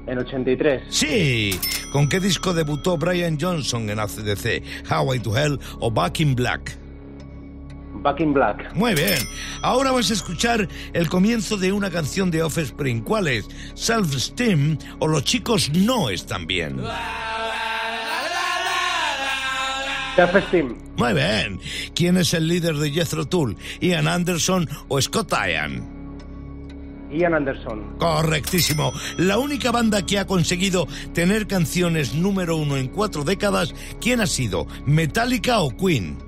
En 0.09 0.19
83. 0.19 0.83
Sí. 0.88 1.59
¿Con 1.93 2.09
qué 2.09 2.19
disco 2.19 2.55
debutó 2.55 2.97
Brian 2.97 3.38
Johnson 3.38 3.91
en 3.91 3.99
ACDC? 3.99 4.62
Highway 4.91 5.21
to 5.21 5.37
Hell 5.37 5.61
o 5.81 5.91
Back 5.91 6.21
in 6.21 6.35
Black? 6.35 6.77
Back 8.03 8.21
in 8.21 8.33
Black. 8.33 8.75
Muy 8.75 8.95
bien. 8.95 9.19
Ahora 9.62 9.91
vas 9.91 10.11
a 10.11 10.15
escuchar 10.15 10.67
el 10.93 11.09
comienzo 11.09 11.57
de 11.57 11.73
una 11.73 11.91
canción 11.91 12.31
de 12.31 12.43
Offspring. 12.43 13.03
¿Cuál 13.03 13.29
es? 13.29 13.49
Self 13.75 14.15
Esteem 14.15 14.79
o 14.99 15.09
Los 15.09 15.25
chicos 15.25 15.71
no 15.75 16.09
están 16.09 16.47
bien. 16.47 16.81
Self-esteem. 20.17 20.77
Muy 20.97 21.12
bien. 21.12 21.61
¿Quién 21.95 22.17
es 22.17 22.35
el 22.35 22.49
líder 22.49 22.77
de 22.77 22.91
Jethro 22.91 23.25
Tull? 23.27 23.57
¿Ian 23.81 24.09
Anderson 24.09 24.69
o 24.88 25.00
Scott 25.00 25.33
Ian? 25.33 25.98
Ian 27.11 27.35
Anderson. 27.35 27.97
Correctísimo. 27.99 28.93
La 29.17 29.38
única 29.38 29.71
banda 29.71 30.05
que 30.05 30.19
ha 30.19 30.27
conseguido 30.27 30.87
tener 31.15 31.47
canciones 31.47 32.15
número 32.15 32.57
uno 32.57 32.77
en 32.77 32.88
cuatro 32.88 33.25
décadas, 33.25 33.75
¿quién 34.00 34.21
ha 34.21 34.27
sido? 34.27 34.67
¿Metallica 34.87 35.61
o 35.61 35.77
Queen? 35.77 36.19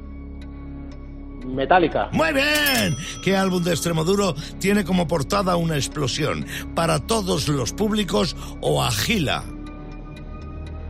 Metallica. 1.47 2.09
Muy 2.13 2.33
bien. 2.33 2.97
¿Qué 3.23 3.37
álbum 3.37 3.63
de 3.63 3.73
Extremoduro 3.73 4.35
tiene 4.59 4.85
como 4.85 5.07
portada 5.07 5.57
una 5.57 5.77
explosión? 5.77 6.47
¿Para 6.75 6.99
todos 7.01 7.49
los 7.49 7.73
públicos 7.73 8.37
o 8.61 8.83
Agila? 8.83 9.45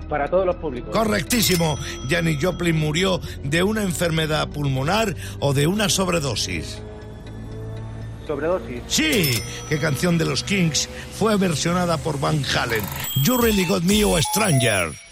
Para 0.09 0.28
todos 0.28 0.44
los 0.44 0.56
públicos. 0.56 0.90
Correctísimo. 0.92 1.78
Janis 2.09 2.38
Joplin 2.42 2.76
murió 2.76 3.20
de 3.44 3.62
una 3.62 3.82
enfermedad 3.82 4.49
pulmonar 4.49 5.14
o 5.38 5.54
de 5.54 5.68
una 5.68 5.88
sobredosis. 5.88 6.82
Sí, 8.87 9.40
¿qué 9.68 9.78
canción 9.78 10.18
de 10.18 10.25
los 10.25 10.42
Kings 10.42 10.88
fue 11.18 11.37
versionada 11.37 11.99
por 11.99 12.20
Van 12.20 12.42
Halen? 12.44 12.84
You 13.25 13.38
Really 13.38 13.64
Got 13.66 13.82
Me 13.82 14.04
o 14.04 14.20
Stranger. 14.20 15.10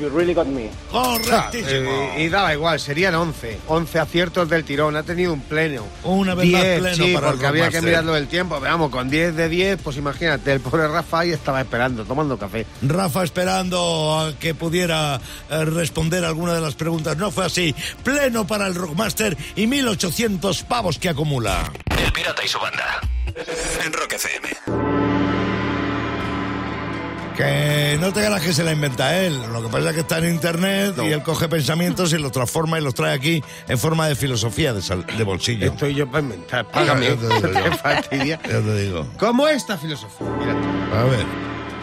You 0.00 0.08
really 0.08 0.32
got 0.32 0.46
me. 0.46 0.70
Correctísimo. 0.90 1.90
Eh, 1.90 2.24
y 2.24 2.28
daba 2.30 2.54
igual, 2.54 2.80
serían 2.80 3.14
11. 3.14 3.58
11 3.66 3.98
aciertos 3.98 4.48
del 4.48 4.64
tirón. 4.64 4.96
Ha 4.96 5.02
tenido 5.02 5.34
un 5.34 5.42
pleno. 5.42 5.84
Una 6.04 6.34
vez 6.34 6.50
más 6.50 6.62
10, 6.62 6.80
pleno 6.80 7.04
sí, 7.04 7.12
para 7.12 7.26
el 7.26 7.32
porque 7.32 7.46
había 7.46 7.68
que 7.68 7.82
mirarlo 7.82 8.14
del 8.14 8.26
tiempo. 8.26 8.56
Pero 8.58 8.70
vamos, 8.70 8.90
con 8.90 9.10
10 9.10 9.36
de 9.36 9.48
10, 9.50 9.82
pues 9.82 9.98
imagínate, 9.98 10.52
el 10.52 10.60
pobre 10.60 10.88
Rafa 10.88 11.20
ahí 11.20 11.32
estaba 11.32 11.60
esperando, 11.60 12.06
tomando 12.06 12.38
café. 12.38 12.64
Rafa 12.80 13.24
esperando 13.24 14.18
a 14.18 14.38
que 14.38 14.54
pudiera 14.54 15.20
eh, 15.50 15.64
responder 15.66 16.24
alguna 16.24 16.54
de 16.54 16.62
las 16.62 16.76
preguntas. 16.76 17.18
No 17.18 17.30
fue 17.30 17.44
así. 17.44 17.74
Pleno 18.02 18.46
para 18.46 18.66
el 18.68 18.74
Rockmaster 18.74 19.36
y 19.54 19.66
1800 19.66 20.62
pavos 20.62 20.98
que 20.98 21.10
acumula. 21.10 21.70
El 22.02 22.10
pirata 22.10 22.42
y 22.42 22.48
su 22.48 22.58
banda. 22.58 23.00
En 23.84 23.92
Rock 23.92 24.14
FM. 24.14 24.89
Que 27.40 27.98
no 28.00 28.12
te 28.12 28.22
ganas 28.22 28.42
que 28.42 28.52
se 28.52 28.62
la 28.64 28.72
inventa 28.72 29.16
él. 29.16 29.40
Lo 29.52 29.62
que 29.62 29.68
pasa 29.68 29.88
es 29.90 29.94
que 29.94 30.00
está 30.00 30.18
en 30.18 30.30
internet 30.34 30.94
y 31.02 31.06
él 31.12 31.22
coge 31.22 31.48
pensamientos 31.48 32.12
y 32.12 32.18
los 32.18 32.32
transforma 32.32 32.78
y 32.78 32.82
los 32.82 32.94
trae 32.94 33.14
aquí 33.14 33.42
en 33.68 33.78
forma 33.78 34.06
de 34.08 34.14
filosofía 34.14 34.72
de, 34.72 34.82
sal- 34.82 35.06
de 35.06 35.24
bolsillo. 35.24 35.66
Estoy 35.72 35.94
yo 35.94 36.06
para 36.10 36.22
inventar. 36.24 36.66
Págame. 36.70 37.06
Ya 37.08 37.16
te 37.16 37.26
digo 37.26 37.40
yo. 37.40 37.50
Te 37.70 37.76
fastidia. 37.76 38.40
Ya 38.42 38.60
te 38.60 38.78
digo. 38.82 39.06
¿Cómo 39.18 39.48
esta 39.48 39.78
filosofía? 39.78 40.26
Mírate. 40.38 40.96
A 40.96 41.04
ver. 41.04 41.26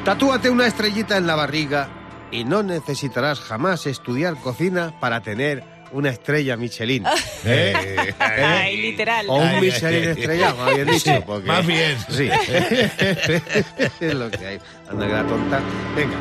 Tatúate 0.05 0.49
una 0.49 0.67
estrellita 0.67 1.17
en 1.17 1.27
la 1.27 1.35
barriga 1.35 1.89
y 2.31 2.43
no 2.43 2.61
necesitarás 2.63 3.39
jamás 3.39 3.85
estudiar 3.87 4.35
cocina 4.37 4.93
para 4.99 5.21
tener 5.21 5.63
una 5.91 6.09
estrella 6.09 6.55
Michelin. 6.57 7.03
¿Eh? 7.45 8.13
Ay, 8.19 8.77
literal. 8.81 9.25
O 9.29 9.37
un 9.37 9.59
Michelin 9.59 10.09
estrellado, 10.09 10.57
más 10.57 10.75
bien 10.75 10.87
dicho. 10.87 11.11
Sí, 11.15 11.23
porque- 11.25 11.47
más 11.47 11.65
bien. 11.65 11.97
Sí. 12.09 12.29
es 13.99 14.13
lo 14.13 14.29
que 14.31 14.45
hay. 14.45 14.59
Anda 14.89 15.07
que 15.07 15.13
la 15.13 15.27
tonta. 15.27 15.59
Venga. 15.95 16.17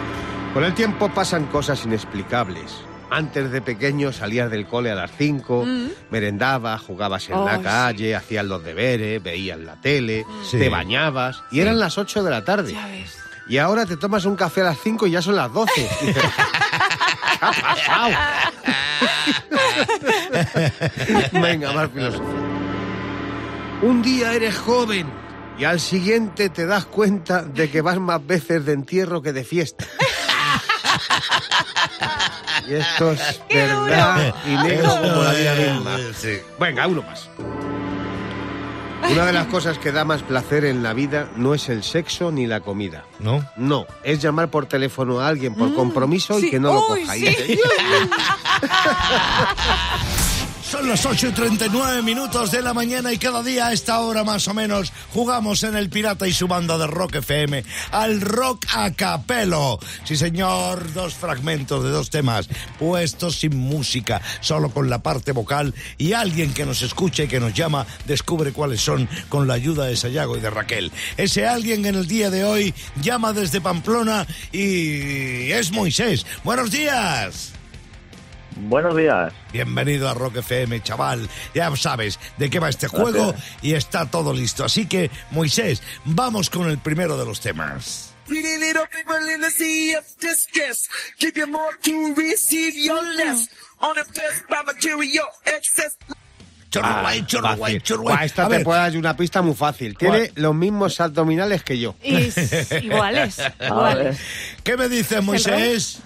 Con 0.55 0.65
el 0.65 0.75
tiempo 0.75 1.09
pasan 1.11 1.47
cosas 1.47 1.85
inexplicables. 1.85 2.73
Antes 3.11 3.53
de 3.53 3.63
pequeño 3.63 4.13
salías 4.13 4.51
del 4.51 4.67
cole 4.67 4.91
a 4.91 4.95
las 4.97 5.11
5, 5.17 5.65
merendabas, 6.11 6.81
jugabas 6.83 7.29
en 7.29 7.45
la 7.45 7.53
Ay, 7.53 7.59
sí. 7.59 7.63
calle, 7.63 8.17
hacías 8.17 8.45
los 8.45 8.65
deberes, 8.65 9.23
veías 9.23 9.59
la 9.61 9.81
tele, 9.81 10.25
Sí. 10.51 10.59
te 10.59 10.69
bañabas 10.69 11.41
y 11.53 11.61
eran 11.61 11.79
las 11.79 11.99
8 11.99 12.25
de 12.25 12.31
la 12.31 12.45
tarde. 12.45 12.73
Ya 12.73 12.87
ves. 12.89 13.17
Y 13.49 13.59
ahora 13.59 13.87
te 13.87 13.97
tomas 13.97 14.25
un 14.25 14.35
café 14.35 14.63
a 14.63 14.65
las 14.65 14.79
5 14.83 15.07
y 15.07 15.13
ya 15.13 15.23
son 15.23 15.37
las 15.37 15.53
12. 15.53 15.89
Y 16.03 16.07
dices, 16.07 16.23
¿Qué 17.39 17.39
ha 17.41 17.53
pasado? 17.53 18.15
Venga, 21.33 21.73
más 21.73 21.91
filosofía. 21.91 22.27
Un 23.83 24.03
día 24.03 24.33
eres 24.35 24.57
joven 24.57 25.07
y 25.59 25.65
al 25.65 25.81
siguiente 25.81 26.49
te 26.49 26.67
das 26.67 26.87
cuenta 26.87 27.43
de 27.43 27.71
que 27.71 27.83
vas 27.83 27.99
más 28.01 28.25
veces 28.27 28.65
de 28.65 28.73
entierro 28.73 29.23
que 29.23 29.33
de 29.33 29.45
fiesta. 29.45 29.85
Y 32.69 32.75
esto 32.75 33.13
es 33.13 33.41
¡Qué 33.49 33.59
verdad 33.59 34.35
y 34.45 34.57
negro 34.57 34.89
como 34.89 35.23
la 35.23 35.33
vida 35.35 35.55
misma. 35.55 35.97
Sí. 36.17 36.39
Venga, 36.59 36.87
uno 36.87 37.03
más. 37.03 37.29
Una 39.09 39.27
de 39.27 39.33
las 39.33 39.47
cosas 39.47 39.79
que 39.79 39.93
da 39.93 40.05
más 40.05 40.23
placer 40.23 40.65
en 40.65 40.83
la 40.83 40.93
vida 40.93 41.31
no 41.37 41.55
es 41.55 41.69
el 41.69 41.85
sexo 41.85 42.33
ni 42.33 42.47
la 42.49 42.61
comida. 42.61 43.05
¿No? 43.21 43.49
No, 43.57 43.87
es 44.03 44.21
llamar 44.21 44.51
por 44.51 44.67
teléfono 44.67 45.21
a 45.21 45.29
alguien 45.29 45.55
por 45.55 45.73
compromiso 45.75 46.41
sí. 46.41 46.49
y 46.49 46.51
que 46.51 46.59
no 46.59 46.73
lo 46.73 46.89
Uy, 46.93 47.03
coja. 47.03 47.15
sí. 47.15 47.61
Son 50.71 50.89
las 50.89 51.07
8 51.07 51.29
y 51.29 51.31
39 51.31 52.03
minutos 52.03 52.51
de 52.51 52.61
la 52.61 52.75
mañana 52.75 53.13
y 53.13 53.19
cada 53.19 53.41
día 53.45 53.69
a 53.69 53.73
esta 53.73 54.01
hora 54.01 54.25
más 54.25 54.49
o 54.49 54.55
menos 54.55 54.93
jugamos 55.15 55.63
en 55.63 55.77
el 55.77 55.89
Pirata 55.89 56.27
y 56.27 56.33
su 56.33 56.49
banda 56.49 56.77
de 56.77 56.89
Rock 56.89 57.15
FM 57.17 57.65
al 57.93 58.21
rock 58.21 58.67
a 58.75 58.93
capelo. 58.93 59.79
Sí 60.03 60.17
señor, 60.17 60.93
dos 60.93 61.15
fragmentos 61.15 61.85
de 61.85 61.91
dos 61.91 62.11
temas 62.11 62.49
puestos 62.81 63.37
sin 63.37 63.57
música, 63.57 64.21
solo 64.41 64.71
con 64.71 64.91
la 64.91 65.05
parte 65.05 65.31
vocal 65.31 65.73
y 65.99 66.15
alguien 66.15 66.53
que 66.53 66.67
nos 66.67 66.83
escucha 66.83 67.23
y 67.23 67.29
que 67.29 67.39
nos 67.39 67.55
llama 67.55 67.87
descubre 68.05 68.53
cuáles 68.53 68.81
son 68.81 69.09
con 69.29 69.47
la 69.47 69.55
ayuda 69.55 69.85
de 69.85 69.97
Sayago 69.97 70.37
y 70.37 70.41
de 70.41 70.51
Raquel. 70.51 70.91
Ese 71.17 71.47
alguien 71.47 71.87
en 71.87 71.95
el 71.95 72.09
día 72.09 72.29
de 72.29 72.43
hoy 72.43 72.75
llama 73.01 73.33
desde 73.33 73.61
Pamplona 73.61 74.27
y 74.51 75.53
es 75.53 75.71
Moisés. 75.71 76.27
Buenos 76.43 76.73
días. 76.73 77.56
Buenos 78.57 78.97
días. 78.97 79.33
Bienvenido 79.53 80.09
a 80.09 80.15
Rock 80.15 80.37
FM, 80.37 80.83
chaval. 80.83 81.29
Ya 81.55 81.75
sabes 81.77 82.19
de 82.39 82.49
qué 82.49 82.59
va 82.59 82.69
este 82.71 82.89
juego 82.89 83.35
y 83.61 83.75
está 83.75 84.07
todo 84.11 84.33
listo. 84.33 84.65
Así 84.65 84.87
que, 84.87 85.11
Moisés, 85.31 85.83
vamos 86.05 86.49
con 86.49 86.69
el 86.69 86.79
primero 86.79 87.19
de 87.19 87.27
los 87.27 87.41
temas. 87.41 88.15
Pretty 88.27 88.59
little 88.59 88.87
people 88.91 89.33
in 89.33 89.41
the 89.41 89.51
sea 89.51 89.99
of 89.99 90.05
distress. 90.21 90.89
Give 91.19 91.39
you 91.39 91.47
more 91.47 91.77
to 91.83 92.15
receive 92.17 92.75
your 92.75 93.01
less. 93.17 93.49
Unimpressed 93.81 94.49
by 94.49 94.63
material 94.65 95.27
excess. 95.45 95.97
Chorruay, 96.71 97.25
chorruay, 97.27 97.59
Fácil. 97.59 97.83
chorruay. 97.83 98.17
Buah, 98.17 98.25
esta 98.25 98.47
A 98.47 98.49
te 98.49 98.57
ver, 98.57 98.65
puedo 98.65 98.79
dar 98.81 98.97
una 98.97 99.17
pista 99.17 99.43
muy 99.43 99.55
fácil. 99.55 99.97
Tiene 99.97 100.33
los 100.35 100.55
mismos 100.55 101.01
abdominales 101.01 101.63
que 101.63 101.79
yo. 101.79 101.95
Es 102.03 102.37
iguales. 102.83 103.37
iguales. 103.61 104.19
¿qué 104.65 104.77
me 104.77 104.89
dices, 104.89 105.23
Moisés? 105.23 106.01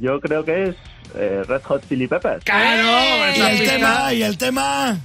Yo 0.00 0.20
creo 0.20 0.44
que 0.44 0.70
es 0.70 0.76
eh, 1.14 1.42
Red 1.46 1.62
Hot 1.62 1.88
Chili 1.88 2.06
Peppers. 2.06 2.44
¿Y 3.36 3.40
el 3.40 3.68
tema? 3.68 4.12
¿Y 4.14 4.22
el 4.22 4.38
tema? 4.38 4.98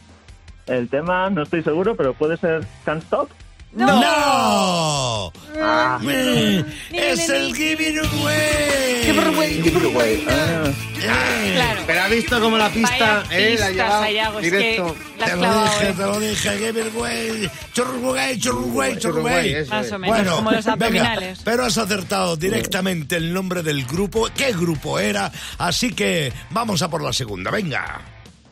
El 0.65 0.89
tema 0.89 1.29
no 1.29 1.43
estoy 1.43 1.63
seguro, 1.63 1.95
pero 1.95 2.13
puede 2.13 2.37
ser 2.37 2.65
Can't 2.85 3.03
Stop. 3.03 3.29
¡No! 3.73 5.31
Ah. 5.59 5.99
Mm, 6.01 6.63
es 6.93 7.29
el 7.29 7.55
Giving 7.55 7.99
Away. 7.99 9.07
Ah, 10.29 10.71
Claro. 11.53 11.81
Pero 11.87 12.01
ha 12.01 12.07
visto 12.07 12.39
como 12.41 12.57
la 12.57 12.69
pista, 12.69 13.23
eh, 13.31 13.57
la 13.59 14.09
es 14.09 14.41
directo. 14.41 14.95
Te 15.17 15.35
lo 15.35 15.63
dije, 15.63 15.89
eh. 15.89 15.93
te 15.95 16.01
lo 16.03 16.19
dije, 16.19 16.57
Giving 16.57 16.95
Away. 16.95 17.51
Chorruay. 17.73 18.39
Chorruay, 18.39 19.53
eso 19.53 19.69
Más 19.73 19.91
o 19.91 19.99
menos, 19.99 20.35
como 20.35 20.51
los 20.51 20.65
venga, 20.65 20.73
abdominales. 20.73 21.39
pero 21.43 21.65
has 21.65 21.77
acertado 21.77 22.35
directamente 22.35 23.15
el 23.15 23.33
nombre 23.33 23.63
del 23.63 23.85
grupo, 23.85 24.27
qué 24.35 24.51
grupo 24.53 24.99
era, 24.99 25.31
así 25.57 25.91
que 25.93 26.31
vamos 26.51 26.81
a 26.81 26.89
por 26.89 27.01
la 27.01 27.13
segunda, 27.13 27.51
venga. 27.51 28.01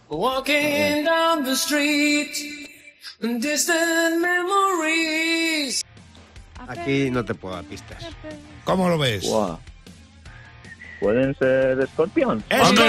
Walking 0.09 1.03
down 1.03 1.43
the 1.43 1.53
street. 1.53 2.64
Distant 3.19 4.17
memories. 4.19 5.83
Aquí 6.67 7.09
no 7.11 7.23
te 7.23 7.33
puedo 7.35 7.55
dar 7.55 7.63
pistas. 7.65 8.03
¿Cómo 8.63 8.89
lo 8.89 8.97
ves? 8.97 9.25
¿Pueden 10.99 11.35
ser 11.37 11.87
Scorpion? 11.93 12.43
Scorpion, 12.51 12.87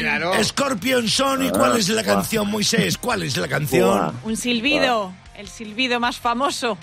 claro. 0.00 0.44
Scorpion 0.44 1.08
Son, 1.08 1.44
¿y 1.46 1.50
cuál 1.50 1.76
es 1.78 1.88
la 1.88 2.02
canción, 2.02 2.50
Moisés? 2.50 2.98
¿Cuál 2.98 3.22
es 3.22 3.36
la 3.36 3.48
canción? 3.48 4.12
Un 4.24 4.36
silbido. 4.36 5.12
El 5.36 5.48
silbido 5.48 6.00
más 6.00 6.18
famoso. 6.18 6.76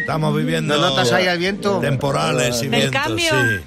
Estamos 0.00 0.36
viviendo. 0.36 0.76
¿No 0.76 0.90
notas 0.90 1.12
ahí 1.12 1.26
el 1.26 1.38
viento? 1.38 1.80
Temporales 1.80 2.58
y 2.62 2.68
Del 2.68 2.80
vientos, 2.90 3.02
cambio. 3.02 3.30
sí. 3.30 3.64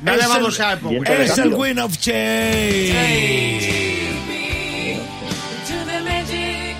No 0.00 0.14
le 0.14 0.26
vamos 0.26 0.58
el- 0.58 0.64
a 0.64 0.76
poner. 0.78 1.20
Es 1.22 1.38
el 1.38 1.54
Win 1.54 1.78
of 1.78 1.96
Change. 1.98 2.92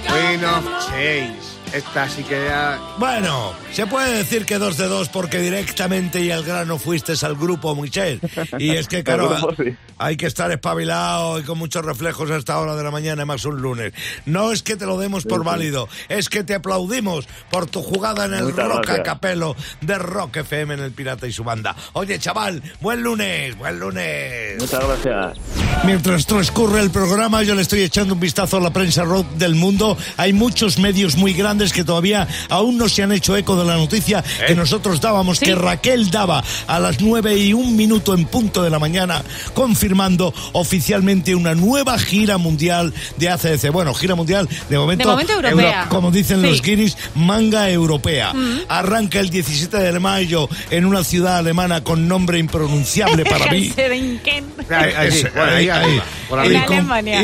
Queen 0.06 0.44
of 0.44 0.64
Change. 0.88 1.45
Esta 1.72 2.08
sí 2.08 2.22
que 2.22 2.44
ya... 2.46 2.80
Bueno, 2.98 3.52
se 3.72 3.86
puede 3.86 4.16
decir 4.18 4.46
que 4.46 4.58
dos 4.58 4.76
de 4.76 4.86
dos 4.86 5.08
porque 5.08 5.38
directamente 5.40 6.20
y 6.20 6.30
al 6.30 6.42
grano 6.44 6.78
fuiste 6.78 7.12
al 7.22 7.36
grupo, 7.36 7.74
Michel. 7.74 8.20
Y 8.58 8.70
es 8.70 8.88
que, 8.88 9.02
claro, 9.04 9.30
Al 9.34 9.40
grupo, 9.42 9.62
sí. 9.62 9.76
hay 9.98 10.16
que 10.16 10.26
estar 10.26 10.50
espabilado 10.50 11.38
y 11.38 11.42
con 11.42 11.58
muchos 11.58 11.84
reflejos 11.84 12.30
a 12.30 12.36
esta 12.36 12.58
hora 12.58 12.76
de 12.76 12.82
la 12.84 12.90
mañana, 12.90 13.24
más 13.26 13.44
un 13.44 13.60
lunes. 13.60 13.92
No 14.24 14.52
es 14.52 14.62
que 14.62 14.76
te 14.76 14.86
lo 14.86 14.98
demos 14.98 15.24
por 15.24 15.44
válido, 15.44 15.88
es 16.08 16.28
que 16.28 16.44
te 16.44 16.54
aplaudimos 16.54 17.26
por 17.50 17.66
tu 17.66 17.82
jugada 17.82 18.24
en 18.26 18.34
el 18.34 18.44
Muchas 18.44 18.68
Rock 18.68 18.78
a 18.78 18.82
gracias. 18.82 19.04
Capelo 19.06 19.56
de 19.80 19.98
Rock 19.98 20.36
FM 20.38 20.74
en 20.74 20.80
el 20.80 20.92
Pirata 20.92 21.26
y 21.26 21.32
su 21.32 21.44
banda. 21.44 21.74
Oye, 21.94 22.18
chaval, 22.18 22.62
buen 22.80 23.02
lunes, 23.02 23.56
buen 23.58 23.78
lunes. 23.78 24.56
Muchas 24.60 24.84
gracias. 24.86 25.38
Mientras 25.84 26.26
transcurre 26.26 26.80
el 26.80 26.90
programa, 26.90 27.42
yo 27.42 27.54
le 27.54 27.62
estoy 27.62 27.82
echando 27.82 28.14
un 28.14 28.20
vistazo 28.20 28.56
a 28.56 28.60
la 28.60 28.72
prensa 28.72 29.04
rock 29.04 29.26
del 29.32 29.54
mundo. 29.54 29.96
Hay 30.16 30.32
muchos 30.32 30.78
medios 30.78 31.16
muy 31.16 31.32
grandes 31.34 31.65
que 31.72 31.84
todavía 31.84 32.26
aún 32.48 32.76
no 32.78 32.88
se 32.88 33.02
han 33.02 33.12
hecho 33.12 33.36
eco 33.36 33.56
de 33.56 33.64
la 33.64 33.76
noticia 33.76 34.22
que 34.46 34.54
nosotros 34.54 35.00
dábamos, 35.00 35.40
que 35.40 35.54
Raquel 35.54 36.10
daba 36.10 36.42
a 36.66 36.80
las 36.80 37.00
nueve 37.00 37.36
y 37.36 37.52
un 37.52 37.76
minuto 37.76 38.14
en 38.14 38.24
punto 38.26 38.62
de 38.62 38.70
la 38.70 38.78
mañana, 38.78 39.22
confirmando 39.54 40.32
oficialmente 40.52 41.34
una 41.34 41.54
nueva 41.54 41.98
gira 41.98 42.38
mundial 42.38 42.92
de 43.16 43.28
ACDC. 43.30 43.70
Bueno, 43.70 43.94
gira 43.94 44.14
mundial 44.14 44.48
de 44.68 44.78
momento, 44.78 45.04
De 45.04 45.10
momento 45.10 45.32
europea. 45.34 45.86
como 45.88 46.10
dicen 46.10 46.40
Sí. 46.42 46.46
los 46.48 46.62
guiris, 46.62 46.96
manga 47.14 47.70
europea. 47.70 48.32
Arranca 48.68 49.20
el 49.20 49.30
17 49.30 49.76
de 49.78 49.98
mayo 50.00 50.48
en 50.70 50.84
una 50.84 51.02
ciudad 51.04 51.38
alemana 51.38 51.82
con 51.82 52.08
nombre 52.08 52.38
impronunciable 52.38 53.24
para 53.24 53.46
mí. 53.52 53.72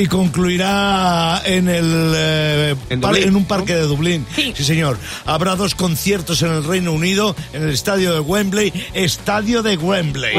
Y, 0.00 0.06
concluirá 0.06 1.42
en 1.44 1.68
el 1.68 2.12
eh, 2.16 2.74
En 2.90 3.00
par- 3.00 3.16
en 3.16 3.36
un 3.36 3.44
parque 3.44 3.74
de 3.74 3.82
Dublín. 3.82 4.21
Sí. 4.34 4.54
señor. 4.64 4.98
Habrá 5.24 5.56
dos 5.56 5.74
conciertos 5.74 6.42
en 6.42 6.52
el 6.52 6.64
Reino 6.64 6.92
Unido, 6.92 7.34
en 7.52 7.62
el 7.64 7.70
estadio 7.70 8.12
de 8.14 8.20
Wembley, 8.20 8.72
estadio 8.94 9.62
de 9.62 9.76
Wembley. 9.76 10.34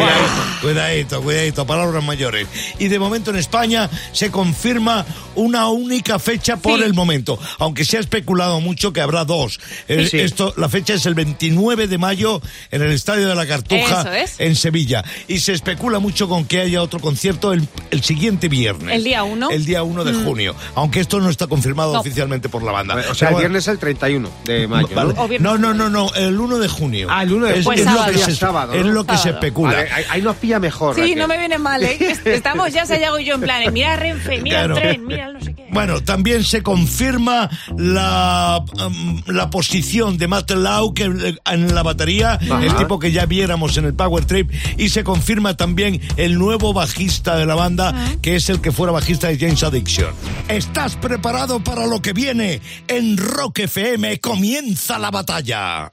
Cuidadito, 0.62 1.22
cuidadito, 1.22 1.66
palabras 1.66 2.04
mayores. 2.04 2.48
Y 2.80 2.88
de 2.88 3.00
momento 3.00 3.32
en 3.32 3.38
España 3.38 3.90
se 4.12 4.32
confirma 4.32 5.06
una 5.36 5.68
única 5.70 6.20
fecha 6.20 6.58
por 6.58 6.80
Sí. 6.80 6.86
el 6.86 6.94
momento, 6.94 7.40
aunque 7.60 7.86
se 7.86 7.98
ha 7.98 8.00
especulado 8.00 8.60
mucho 8.62 8.94
que 8.94 9.02
habrá 9.02 9.26
dos. 9.26 9.60
Eh, 9.88 10.08
Sí. 10.10 10.20
Esto, 10.20 10.54
la 10.58 10.70
fecha 10.70 10.94
es 10.94 11.06
el 11.06 11.16
29 11.16 11.88
de 11.88 11.98
mayo 11.98 12.42
en 12.72 12.82
el 12.82 12.92
estadio 12.92 13.28
de 13.28 13.36
la 13.36 13.46
Cartuja 13.48 14.02
Eso 14.02 14.12
es. 14.12 14.36
en 14.40 14.56
Sevilla. 14.56 15.04
Y 15.28 15.40
se 15.40 15.54
especula 15.54 16.00
mucho 16.00 16.28
con 16.30 16.46
que 16.46 16.60
haya 16.60 16.82
otro 16.82 17.00
concierto 17.00 17.52
el, 17.54 17.68
el 17.92 18.04
siguiente 18.04 18.48
viernes. 18.50 18.96
El 18.96 19.04
día 19.04 19.24
uno. 19.24 19.50
El 19.50 19.66
día 19.66 19.84
1 19.84 20.04
de 20.04 20.14
junio. 20.14 20.56
Aunque 20.76 21.00
esto 21.00 21.20
no 21.20 21.30
está 21.30 21.48
confirmado 21.48 21.94
No. 21.94 22.00
oficialmente 22.02 22.50
por 22.50 22.64
la 22.64 22.72
banda. 22.72 22.96
O 23.10 23.16
sea, 23.16 23.30
Pero 23.30 23.40
el 23.40 23.44
viernes 23.46 23.68
es 23.68 23.73
el 23.74 23.80
31 23.80 24.30
de 24.46 24.68
mayo, 24.68 24.88
vale. 24.96 25.14
¿no? 25.40 25.58
No, 25.58 25.58
no, 25.58 25.74
no, 25.74 25.90
no, 25.90 26.14
el 26.16 26.40
1 26.40 26.60
de 26.60 26.68
junio. 26.68 27.08
Ah, 27.12 27.24
el 27.24 27.34
1 27.34 27.46
de 27.48 27.60
Es- 27.60 27.66
junio. 27.66 27.80
es, 27.84 27.86
Pues 27.86 27.94
lo 27.98 28.06
que 28.06 28.14
sábado. 28.18 28.26
se, 28.26 28.36
Sábado, 28.36 28.74
es 28.74 28.86
lo 28.86 29.06
que 29.06 29.18
se 29.18 29.30
especula. 29.32 29.74
Vale, 29.74 29.92
ahí, 29.92 30.04
ahí 30.10 30.22
nos 30.22 30.36
pilla 30.38 30.60
mejor. 30.60 30.96
Sí, 30.96 31.02
Raquel. 31.02 31.20
no 31.20 31.28
me 31.28 31.38
viene 31.38 31.58
mal, 31.58 31.84
¿eh? 31.84 31.98
Que 32.24 32.34
Estamos 32.36 32.72
ya 32.74 32.86
Sayago 32.86 33.20
y 33.20 33.26
yo 33.26 33.36
en 33.36 33.42
plan, 33.42 33.74
mira 33.74 33.96
Renfe, 33.96 34.40
mira 34.42 34.60
Claro. 34.60 34.76
el 34.78 34.82
tren, 34.82 35.06
mira 35.08 35.28
el 35.28 35.34
no 35.34 35.42
sé 35.42 35.54
qué. 35.54 35.68
Bueno, 35.72 36.02
también 36.04 36.44
se 36.44 36.62
confirma 36.64 37.50
la, 37.78 38.64
um, 38.86 39.22
la 39.28 39.50
posición 39.50 40.18
de 40.18 40.28
Matt 40.28 40.52
Lau 40.52 40.94
que, 40.94 41.04
eh, 41.06 41.36
en 41.52 41.74
la 41.76 41.84
batería, 41.84 42.40
el 42.42 42.76
tipo 42.76 43.00
que 43.00 43.12
ya 43.12 43.26
viéramos 43.26 43.78
en 43.78 43.86
el 43.86 43.94
Power 43.94 44.26
Trip, 44.26 44.52
y 44.78 44.90
se 44.90 45.04
confirma 45.04 45.56
también 45.58 46.00
el 46.18 46.38
nuevo 46.38 46.74
bajista 46.74 47.36
de 47.38 47.46
la 47.46 47.56
banda, 47.56 47.94
que 48.22 48.36
es 48.36 48.50
el 48.50 48.62
que 48.62 48.72
fuera 48.72 48.92
bajista 48.92 49.28
de 49.28 49.38
James 49.38 49.64
Addiction. 49.64 50.14
¿Estás 50.48 50.96
preparado 50.96 51.60
para 51.64 51.86
lo 51.88 52.02
que 52.02 52.14
viene? 52.14 52.62
En 52.88 53.18
Rock 53.18 53.60
FM 53.64 54.20
comienza 54.20 55.00
la 55.00 55.10
batalla. 55.10 55.92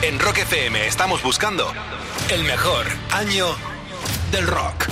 En 0.00 0.18
Rock 0.18 0.38
FM 0.38 0.86
estamos 0.86 1.22
buscando 1.22 1.70
el 2.30 2.42
mejor 2.44 2.86
año 3.12 3.46
del 4.32 4.46
rock. 4.46 4.88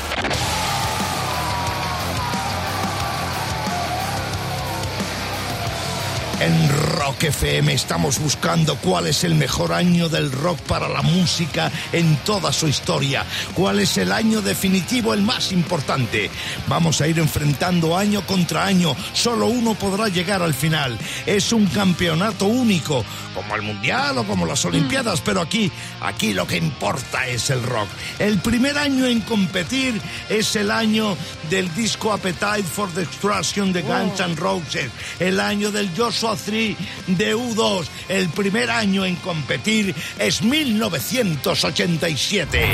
En 6.39 6.69
Rock 6.69 7.25
FM 7.25 7.73
estamos 7.73 8.19
buscando 8.19 8.77
cuál 8.77 9.07
es 9.07 9.25
el 9.25 9.35
mejor 9.37 9.73
año 9.73 10.11
del 10.11 10.31
rock 10.31 10.59
para 10.61 10.87
la 10.87 11.01
música 11.01 11.73
en 11.93 12.15
toda 12.27 12.53
su 12.53 12.69
historia. 12.69 13.25
¿Cuál 13.55 13.81
es 13.81 13.97
el 13.97 14.13
año 14.13 14.43
definitivo, 14.43 15.15
el 15.15 15.23
más 15.23 15.51
importante? 15.51 16.31
Vamos 16.69 17.01
a 17.01 17.09
ir 17.09 17.19
enfrentando 17.19 17.97
año 17.97 18.21
contra 18.27 18.67
año. 18.67 18.95
Solo 19.15 19.47
uno 19.47 19.75
podrá 19.77 20.09
llegar 20.09 20.43
al 20.43 20.53
final. 20.53 20.99
Es 21.25 21.55
un 21.55 21.67
campeonato 21.69 22.45
único, 22.45 23.03
como 23.35 23.57
el 23.57 23.63
Mundial 23.63 24.19
o 24.19 24.25
como 24.25 24.45
las 24.45 24.63
Olimpiadas, 24.67 25.23
pero 25.23 25.41
aquí, 25.41 25.73
aquí 26.03 26.35
lo 26.35 26.47
que 26.47 26.59
importa 26.59 27.27
es 27.27 27.49
el 27.49 27.63
rock. 27.63 27.89
El 28.19 28.41
primer 28.41 28.77
año 28.77 29.07
en 29.07 29.23
competir 29.23 29.99
es 30.29 30.55
el 30.57 30.71
año 30.71 31.17
del 31.49 31.75
disco 31.75 32.13
Appetite 32.13 32.65
for 32.65 32.93
Destruction 32.93 33.73
de 33.73 33.81
Guns 33.81 34.21
N' 34.21 34.37
Roses, 34.37 34.91
el 35.19 35.41
año 35.41 35.71
del 35.71 35.91
Joshua 35.97 36.26
3 36.35 36.77
de 37.07 37.37
U2. 37.37 37.87
El 38.09 38.31
primer 38.31 38.71
año 38.71 39.05
en 39.05 39.17
competir 39.17 39.95
es 40.19 40.41
1987. 40.43 42.67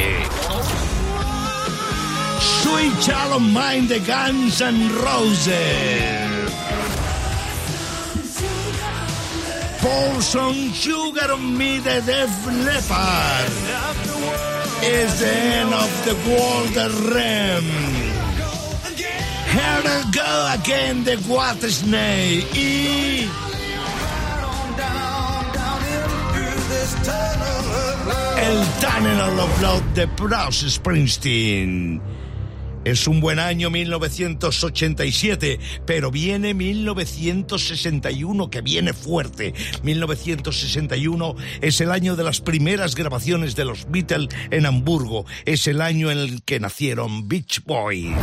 Sweet 2.63 3.01
Child 3.01 3.33
of 3.33 3.43
Mine 3.43 3.89
de 3.89 3.99
Guns 4.01 4.61
N' 4.61 4.89
Roses. 5.03 5.51
Pour 9.81 10.23
some 10.23 10.73
sugar 10.73 11.33
on 11.33 11.59
me 11.59 11.81
de 11.81 12.01
Def 12.03 12.31
Leppard. 12.47 13.53
It's 14.81 15.19
the 15.21 15.29
end 15.29 15.75
of 15.75 15.91
the 16.05 16.15
world 16.31 16.73
the 16.75 16.89
Rem. 17.13 18.02
Here 19.53 19.61
I 19.85 20.11
go 20.11 20.33
again 20.55 21.05
the 21.05 21.19
Water 21.29 21.71
Snake. 21.71 22.49
Y... 22.55 23.29
El 28.39 28.65
Tunnel 28.81 29.39
of 29.39 29.61
Blood 29.61 29.83
de 29.95 30.07
Bruce 30.07 30.71
Springsteen. 30.71 32.01
Es 32.85 33.07
un 33.07 33.21
buen 33.21 33.39
año 33.39 33.69
1987, 33.71 35.61
pero 35.87 36.11
viene 36.11 36.55
1961 36.55 38.51
que 38.51 38.63
viene 38.63 38.95
fuerte. 38.95 39.53
1961 39.83 41.37
es 41.61 41.81
el 41.81 41.93
año 41.93 42.17
de 42.17 42.25
las 42.25 42.41
primeras 42.41 42.95
grabaciones 42.95 43.55
de 43.55 43.67
los 43.67 43.89
Beatles 43.91 44.31
en 44.51 44.65
Hamburgo. 44.67 45.27
Es 45.45 45.67
el 45.67 45.81
año 45.83 46.11
en 46.11 46.19
el 46.19 46.43
que 46.43 46.59
nacieron 46.59 47.29
Beach 47.29 47.63
Boys. 47.65 48.17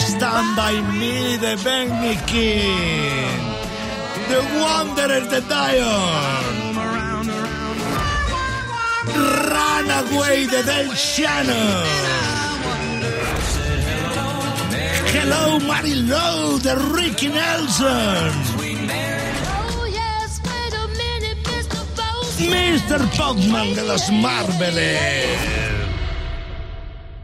Stand 0.00 0.56
by 0.56 0.74
me 0.98 1.36
de 1.38 1.56
Benny 1.62 2.16
King. 2.26 3.38
The 4.28 4.40
Wanderer 4.58 5.28
de 5.28 5.40
Dion. 5.40 6.44
Runaway 9.14 10.46
de 10.46 10.62
Del 10.64 10.90
Shannon. 10.96 11.86
Hello 15.12 15.60
Marilou 15.60 16.58
de 16.58 16.74
Ricky 16.94 17.28
Nelson. 17.28 18.32
Mr. 22.40 22.98
Pogman 23.16 23.74
de 23.74 23.82
los 23.84 24.10
Marveles. 24.10 25.63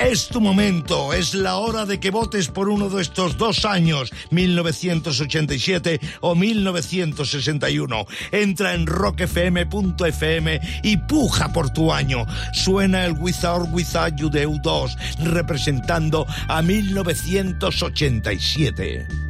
Es 0.00 0.28
tu 0.28 0.40
momento, 0.40 1.12
es 1.12 1.34
la 1.34 1.56
hora 1.56 1.84
de 1.84 2.00
que 2.00 2.10
votes 2.10 2.48
por 2.48 2.70
uno 2.70 2.88
de 2.88 3.02
estos 3.02 3.36
dos 3.36 3.66
años, 3.66 4.10
1987 4.30 6.00
o 6.22 6.34
1961. 6.34 8.06
Entra 8.32 8.72
en 8.72 8.86
rockfm.fm 8.86 10.60
y 10.82 10.96
puja 10.96 11.52
por 11.52 11.68
tu 11.70 11.92
año. 11.92 12.24
Suena 12.54 13.04
el 13.04 13.12
Without 13.12 13.68
Without 13.72 14.16
You 14.16 14.30
de 14.30 14.48
U2, 14.48 14.96
representando 15.18 16.26
a 16.48 16.62
1987. 16.62 19.29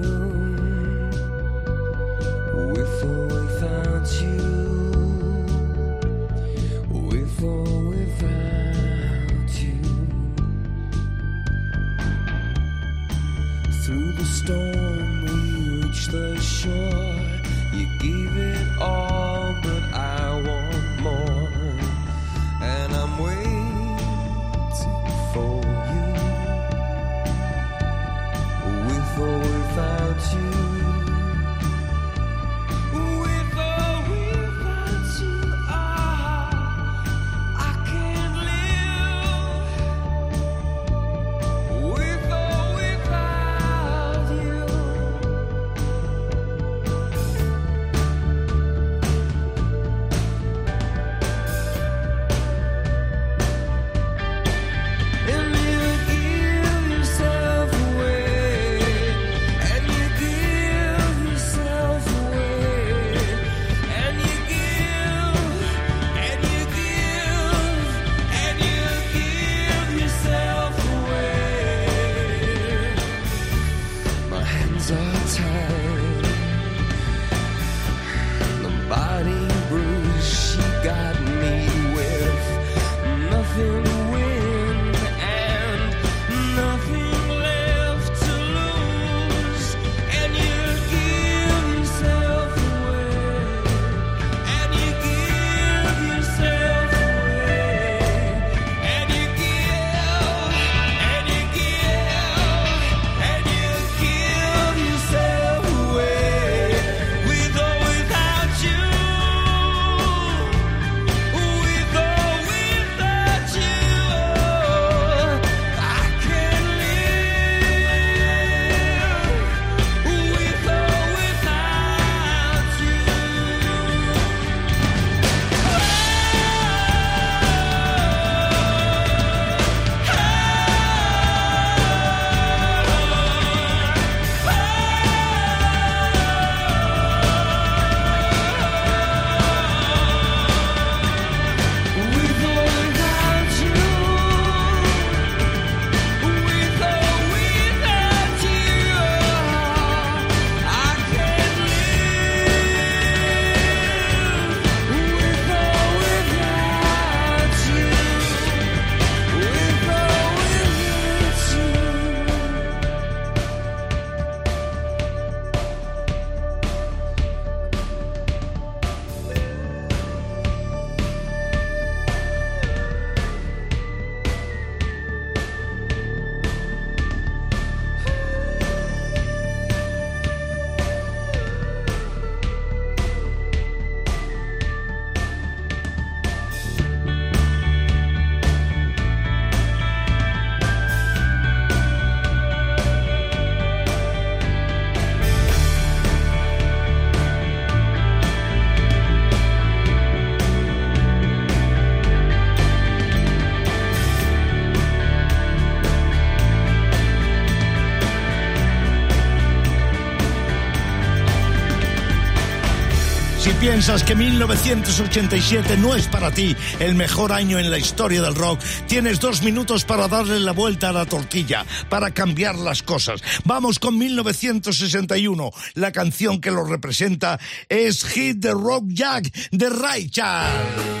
Piensas 213.71 214.03
que 214.03 214.15
1987 214.15 215.77
no 215.77 215.95
es 215.95 216.05
para 216.09 216.29
ti 216.29 216.53
el 216.81 216.93
mejor 216.93 217.31
año 217.31 217.57
en 217.57 217.71
la 217.71 217.77
historia 217.77 218.21
del 218.21 218.35
rock, 218.35 218.59
tienes 218.85 219.21
dos 219.21 219.43
minutos 219.43 219.85
para 219.85 220.09
darle 220.09 220.41
la 220.41 220.51
vuelta 220.51 220.89
a 220.89 220.91
la 220.91 221.05
tortilla, 221.05 221.65
para 221.87 222.11
cambiar 222.11 222.55
las 222.55 222.83
cosas. 222.83 223.23
Vamos 223.45 223.79
con 223.79 223.97
1961. 223.97 225.51
La 225.75 225.93
canción 225.93 226.41
que 226.41 226.51
lo 226.51 226.65
representa 226.65 227.39
es 227.69 228.03
Hit 228.03 228.41
the 228.41 228.51
Rock 228.51 228.87
Jack 228.89 229.31
de 229.51 229.69
Ray 229.69 230.09
Charles. 230.09 231.00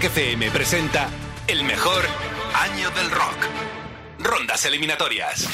Rock 0.00 0.50
presenta 0.50 1.10
el 1.46 1.62
mejor 1.62 2.02
año 2.54 2.90
del 2.90 3.10
rock. 3.10 3.36
Rondas 4.18 4.64
eliminatorias. 4.64 5.46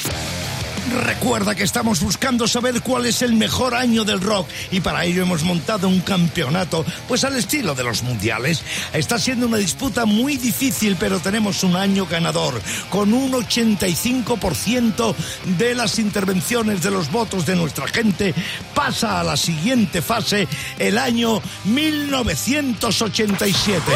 Recuerda 0.91 1.55
que 1.55 1.63
estamos 1.63 2.01
buscando 2.01 2.47
saber 2.47 2.81
cuál 2.81 3.05
es 3.05 3.21
el 3.21 3.33
mejor 3.33 3.75
año 3.75 4.05
del 4.05 4.21
rock 4.21 4.47
y 4.71 4.79
para 4.79 5.03
ello 5.05 5.21
hemos 5.23 5.43
montado 5.43 5.87
un 5.87 6.01
campeonato, 6.01 6.85
pues 7.07 7.23
al 7.23 7.35
estilo 7.35 7.75
de 7.75 7.83
los 7.83 8.01
mundiales. 8.03 8.63
Está 8.93 9.19
siendo 9.19 9.45
una 9.47 9.57
disputa 9.57 10.05
muy 10.05 10.37
difícil, 10.37 10.95
pero 10.99 11.19
tenemos 11.19 11.63
un 11.63 11.75
año 11.75 12.05
ganador, 12.05 12.61
con 12.89 13.13
un 13.13 13.33
85% 13.33 15.15
de 15.57 15.75
las 15.75 15.99
intervenciones 15.99 16.81
de 16.81 16.91
los 16.91 17.11
votos 17.11 17.45
de 17.45 17.55
nuestra 17.55 17.87
gente. 17.87 18.33
Pasa 18.73 19.19
a 19.19 19.23
la 19.23 19.35
siguiente 19.35 20.01
fase 20.01 20.47
el 20.79 20.97
año 20.97 21.41
1987. 21.65 23.91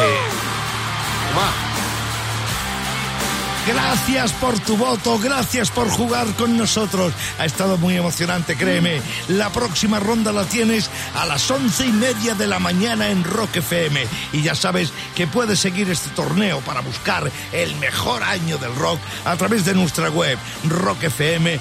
Gracias 3.66 4.32
por 4.32 4.58
tu 4.58 4.76
voto, 4.76 5.20
gracias 5.20 5.70
por 5.70 5.88
jugar 5.88 6.26
con 6.34 6.56
nosotros. 6.56 7.12
Ha 7.38 7.44
estado 7.44 7.78
muy 7.78 7.96
emocionante, 7.96 8.56
créeme. 8.56 9.00
La 9.28 9.50
próxima 9.50 10.00
ronda 10.00 10.32
la 10.32 10.44
tienes 10.44 10.90
a 11.14 11.26
las 11.26 11.48
once 11.48 11.86
y 11.86 11.92
media 11.92 12.34
de 12.34 12.48
la 12.48 12.58
mañana 12.58 13.10
en 13.10 13.22
Rock 13.22 13.56
FM. 13.56 14.04
Y 14.32 14.42
ya 14.42 14.56
sabes 14.56 14.92
que 15.14 15.28
puedes 15.28 15.60
seguir 15.60 15.88
este 15.90 16.10
torneo 16.10 16.60
para 16.60 16.80
buscar 16.80 17.30
el 17.52 17.76
mejor 17.76 18.24
año 18.24 18.58
del 18.58 18.74
rock 18.74 18.98
a 19.24 19.36
través 19.36 19.64
de 19.64 19.74
nuestra 19.74 20.10
web 20.10 20.38
rockfm.fm. 20.64 21.60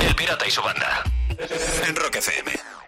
El 0.00 0.14
pirata 0.16 0.46
y 0.46 0.50
su 0.50 0.60
banda. 0.60 1.02
En 1.88 1.96
Rock 1.96 2.16
FM. 2.16 2.79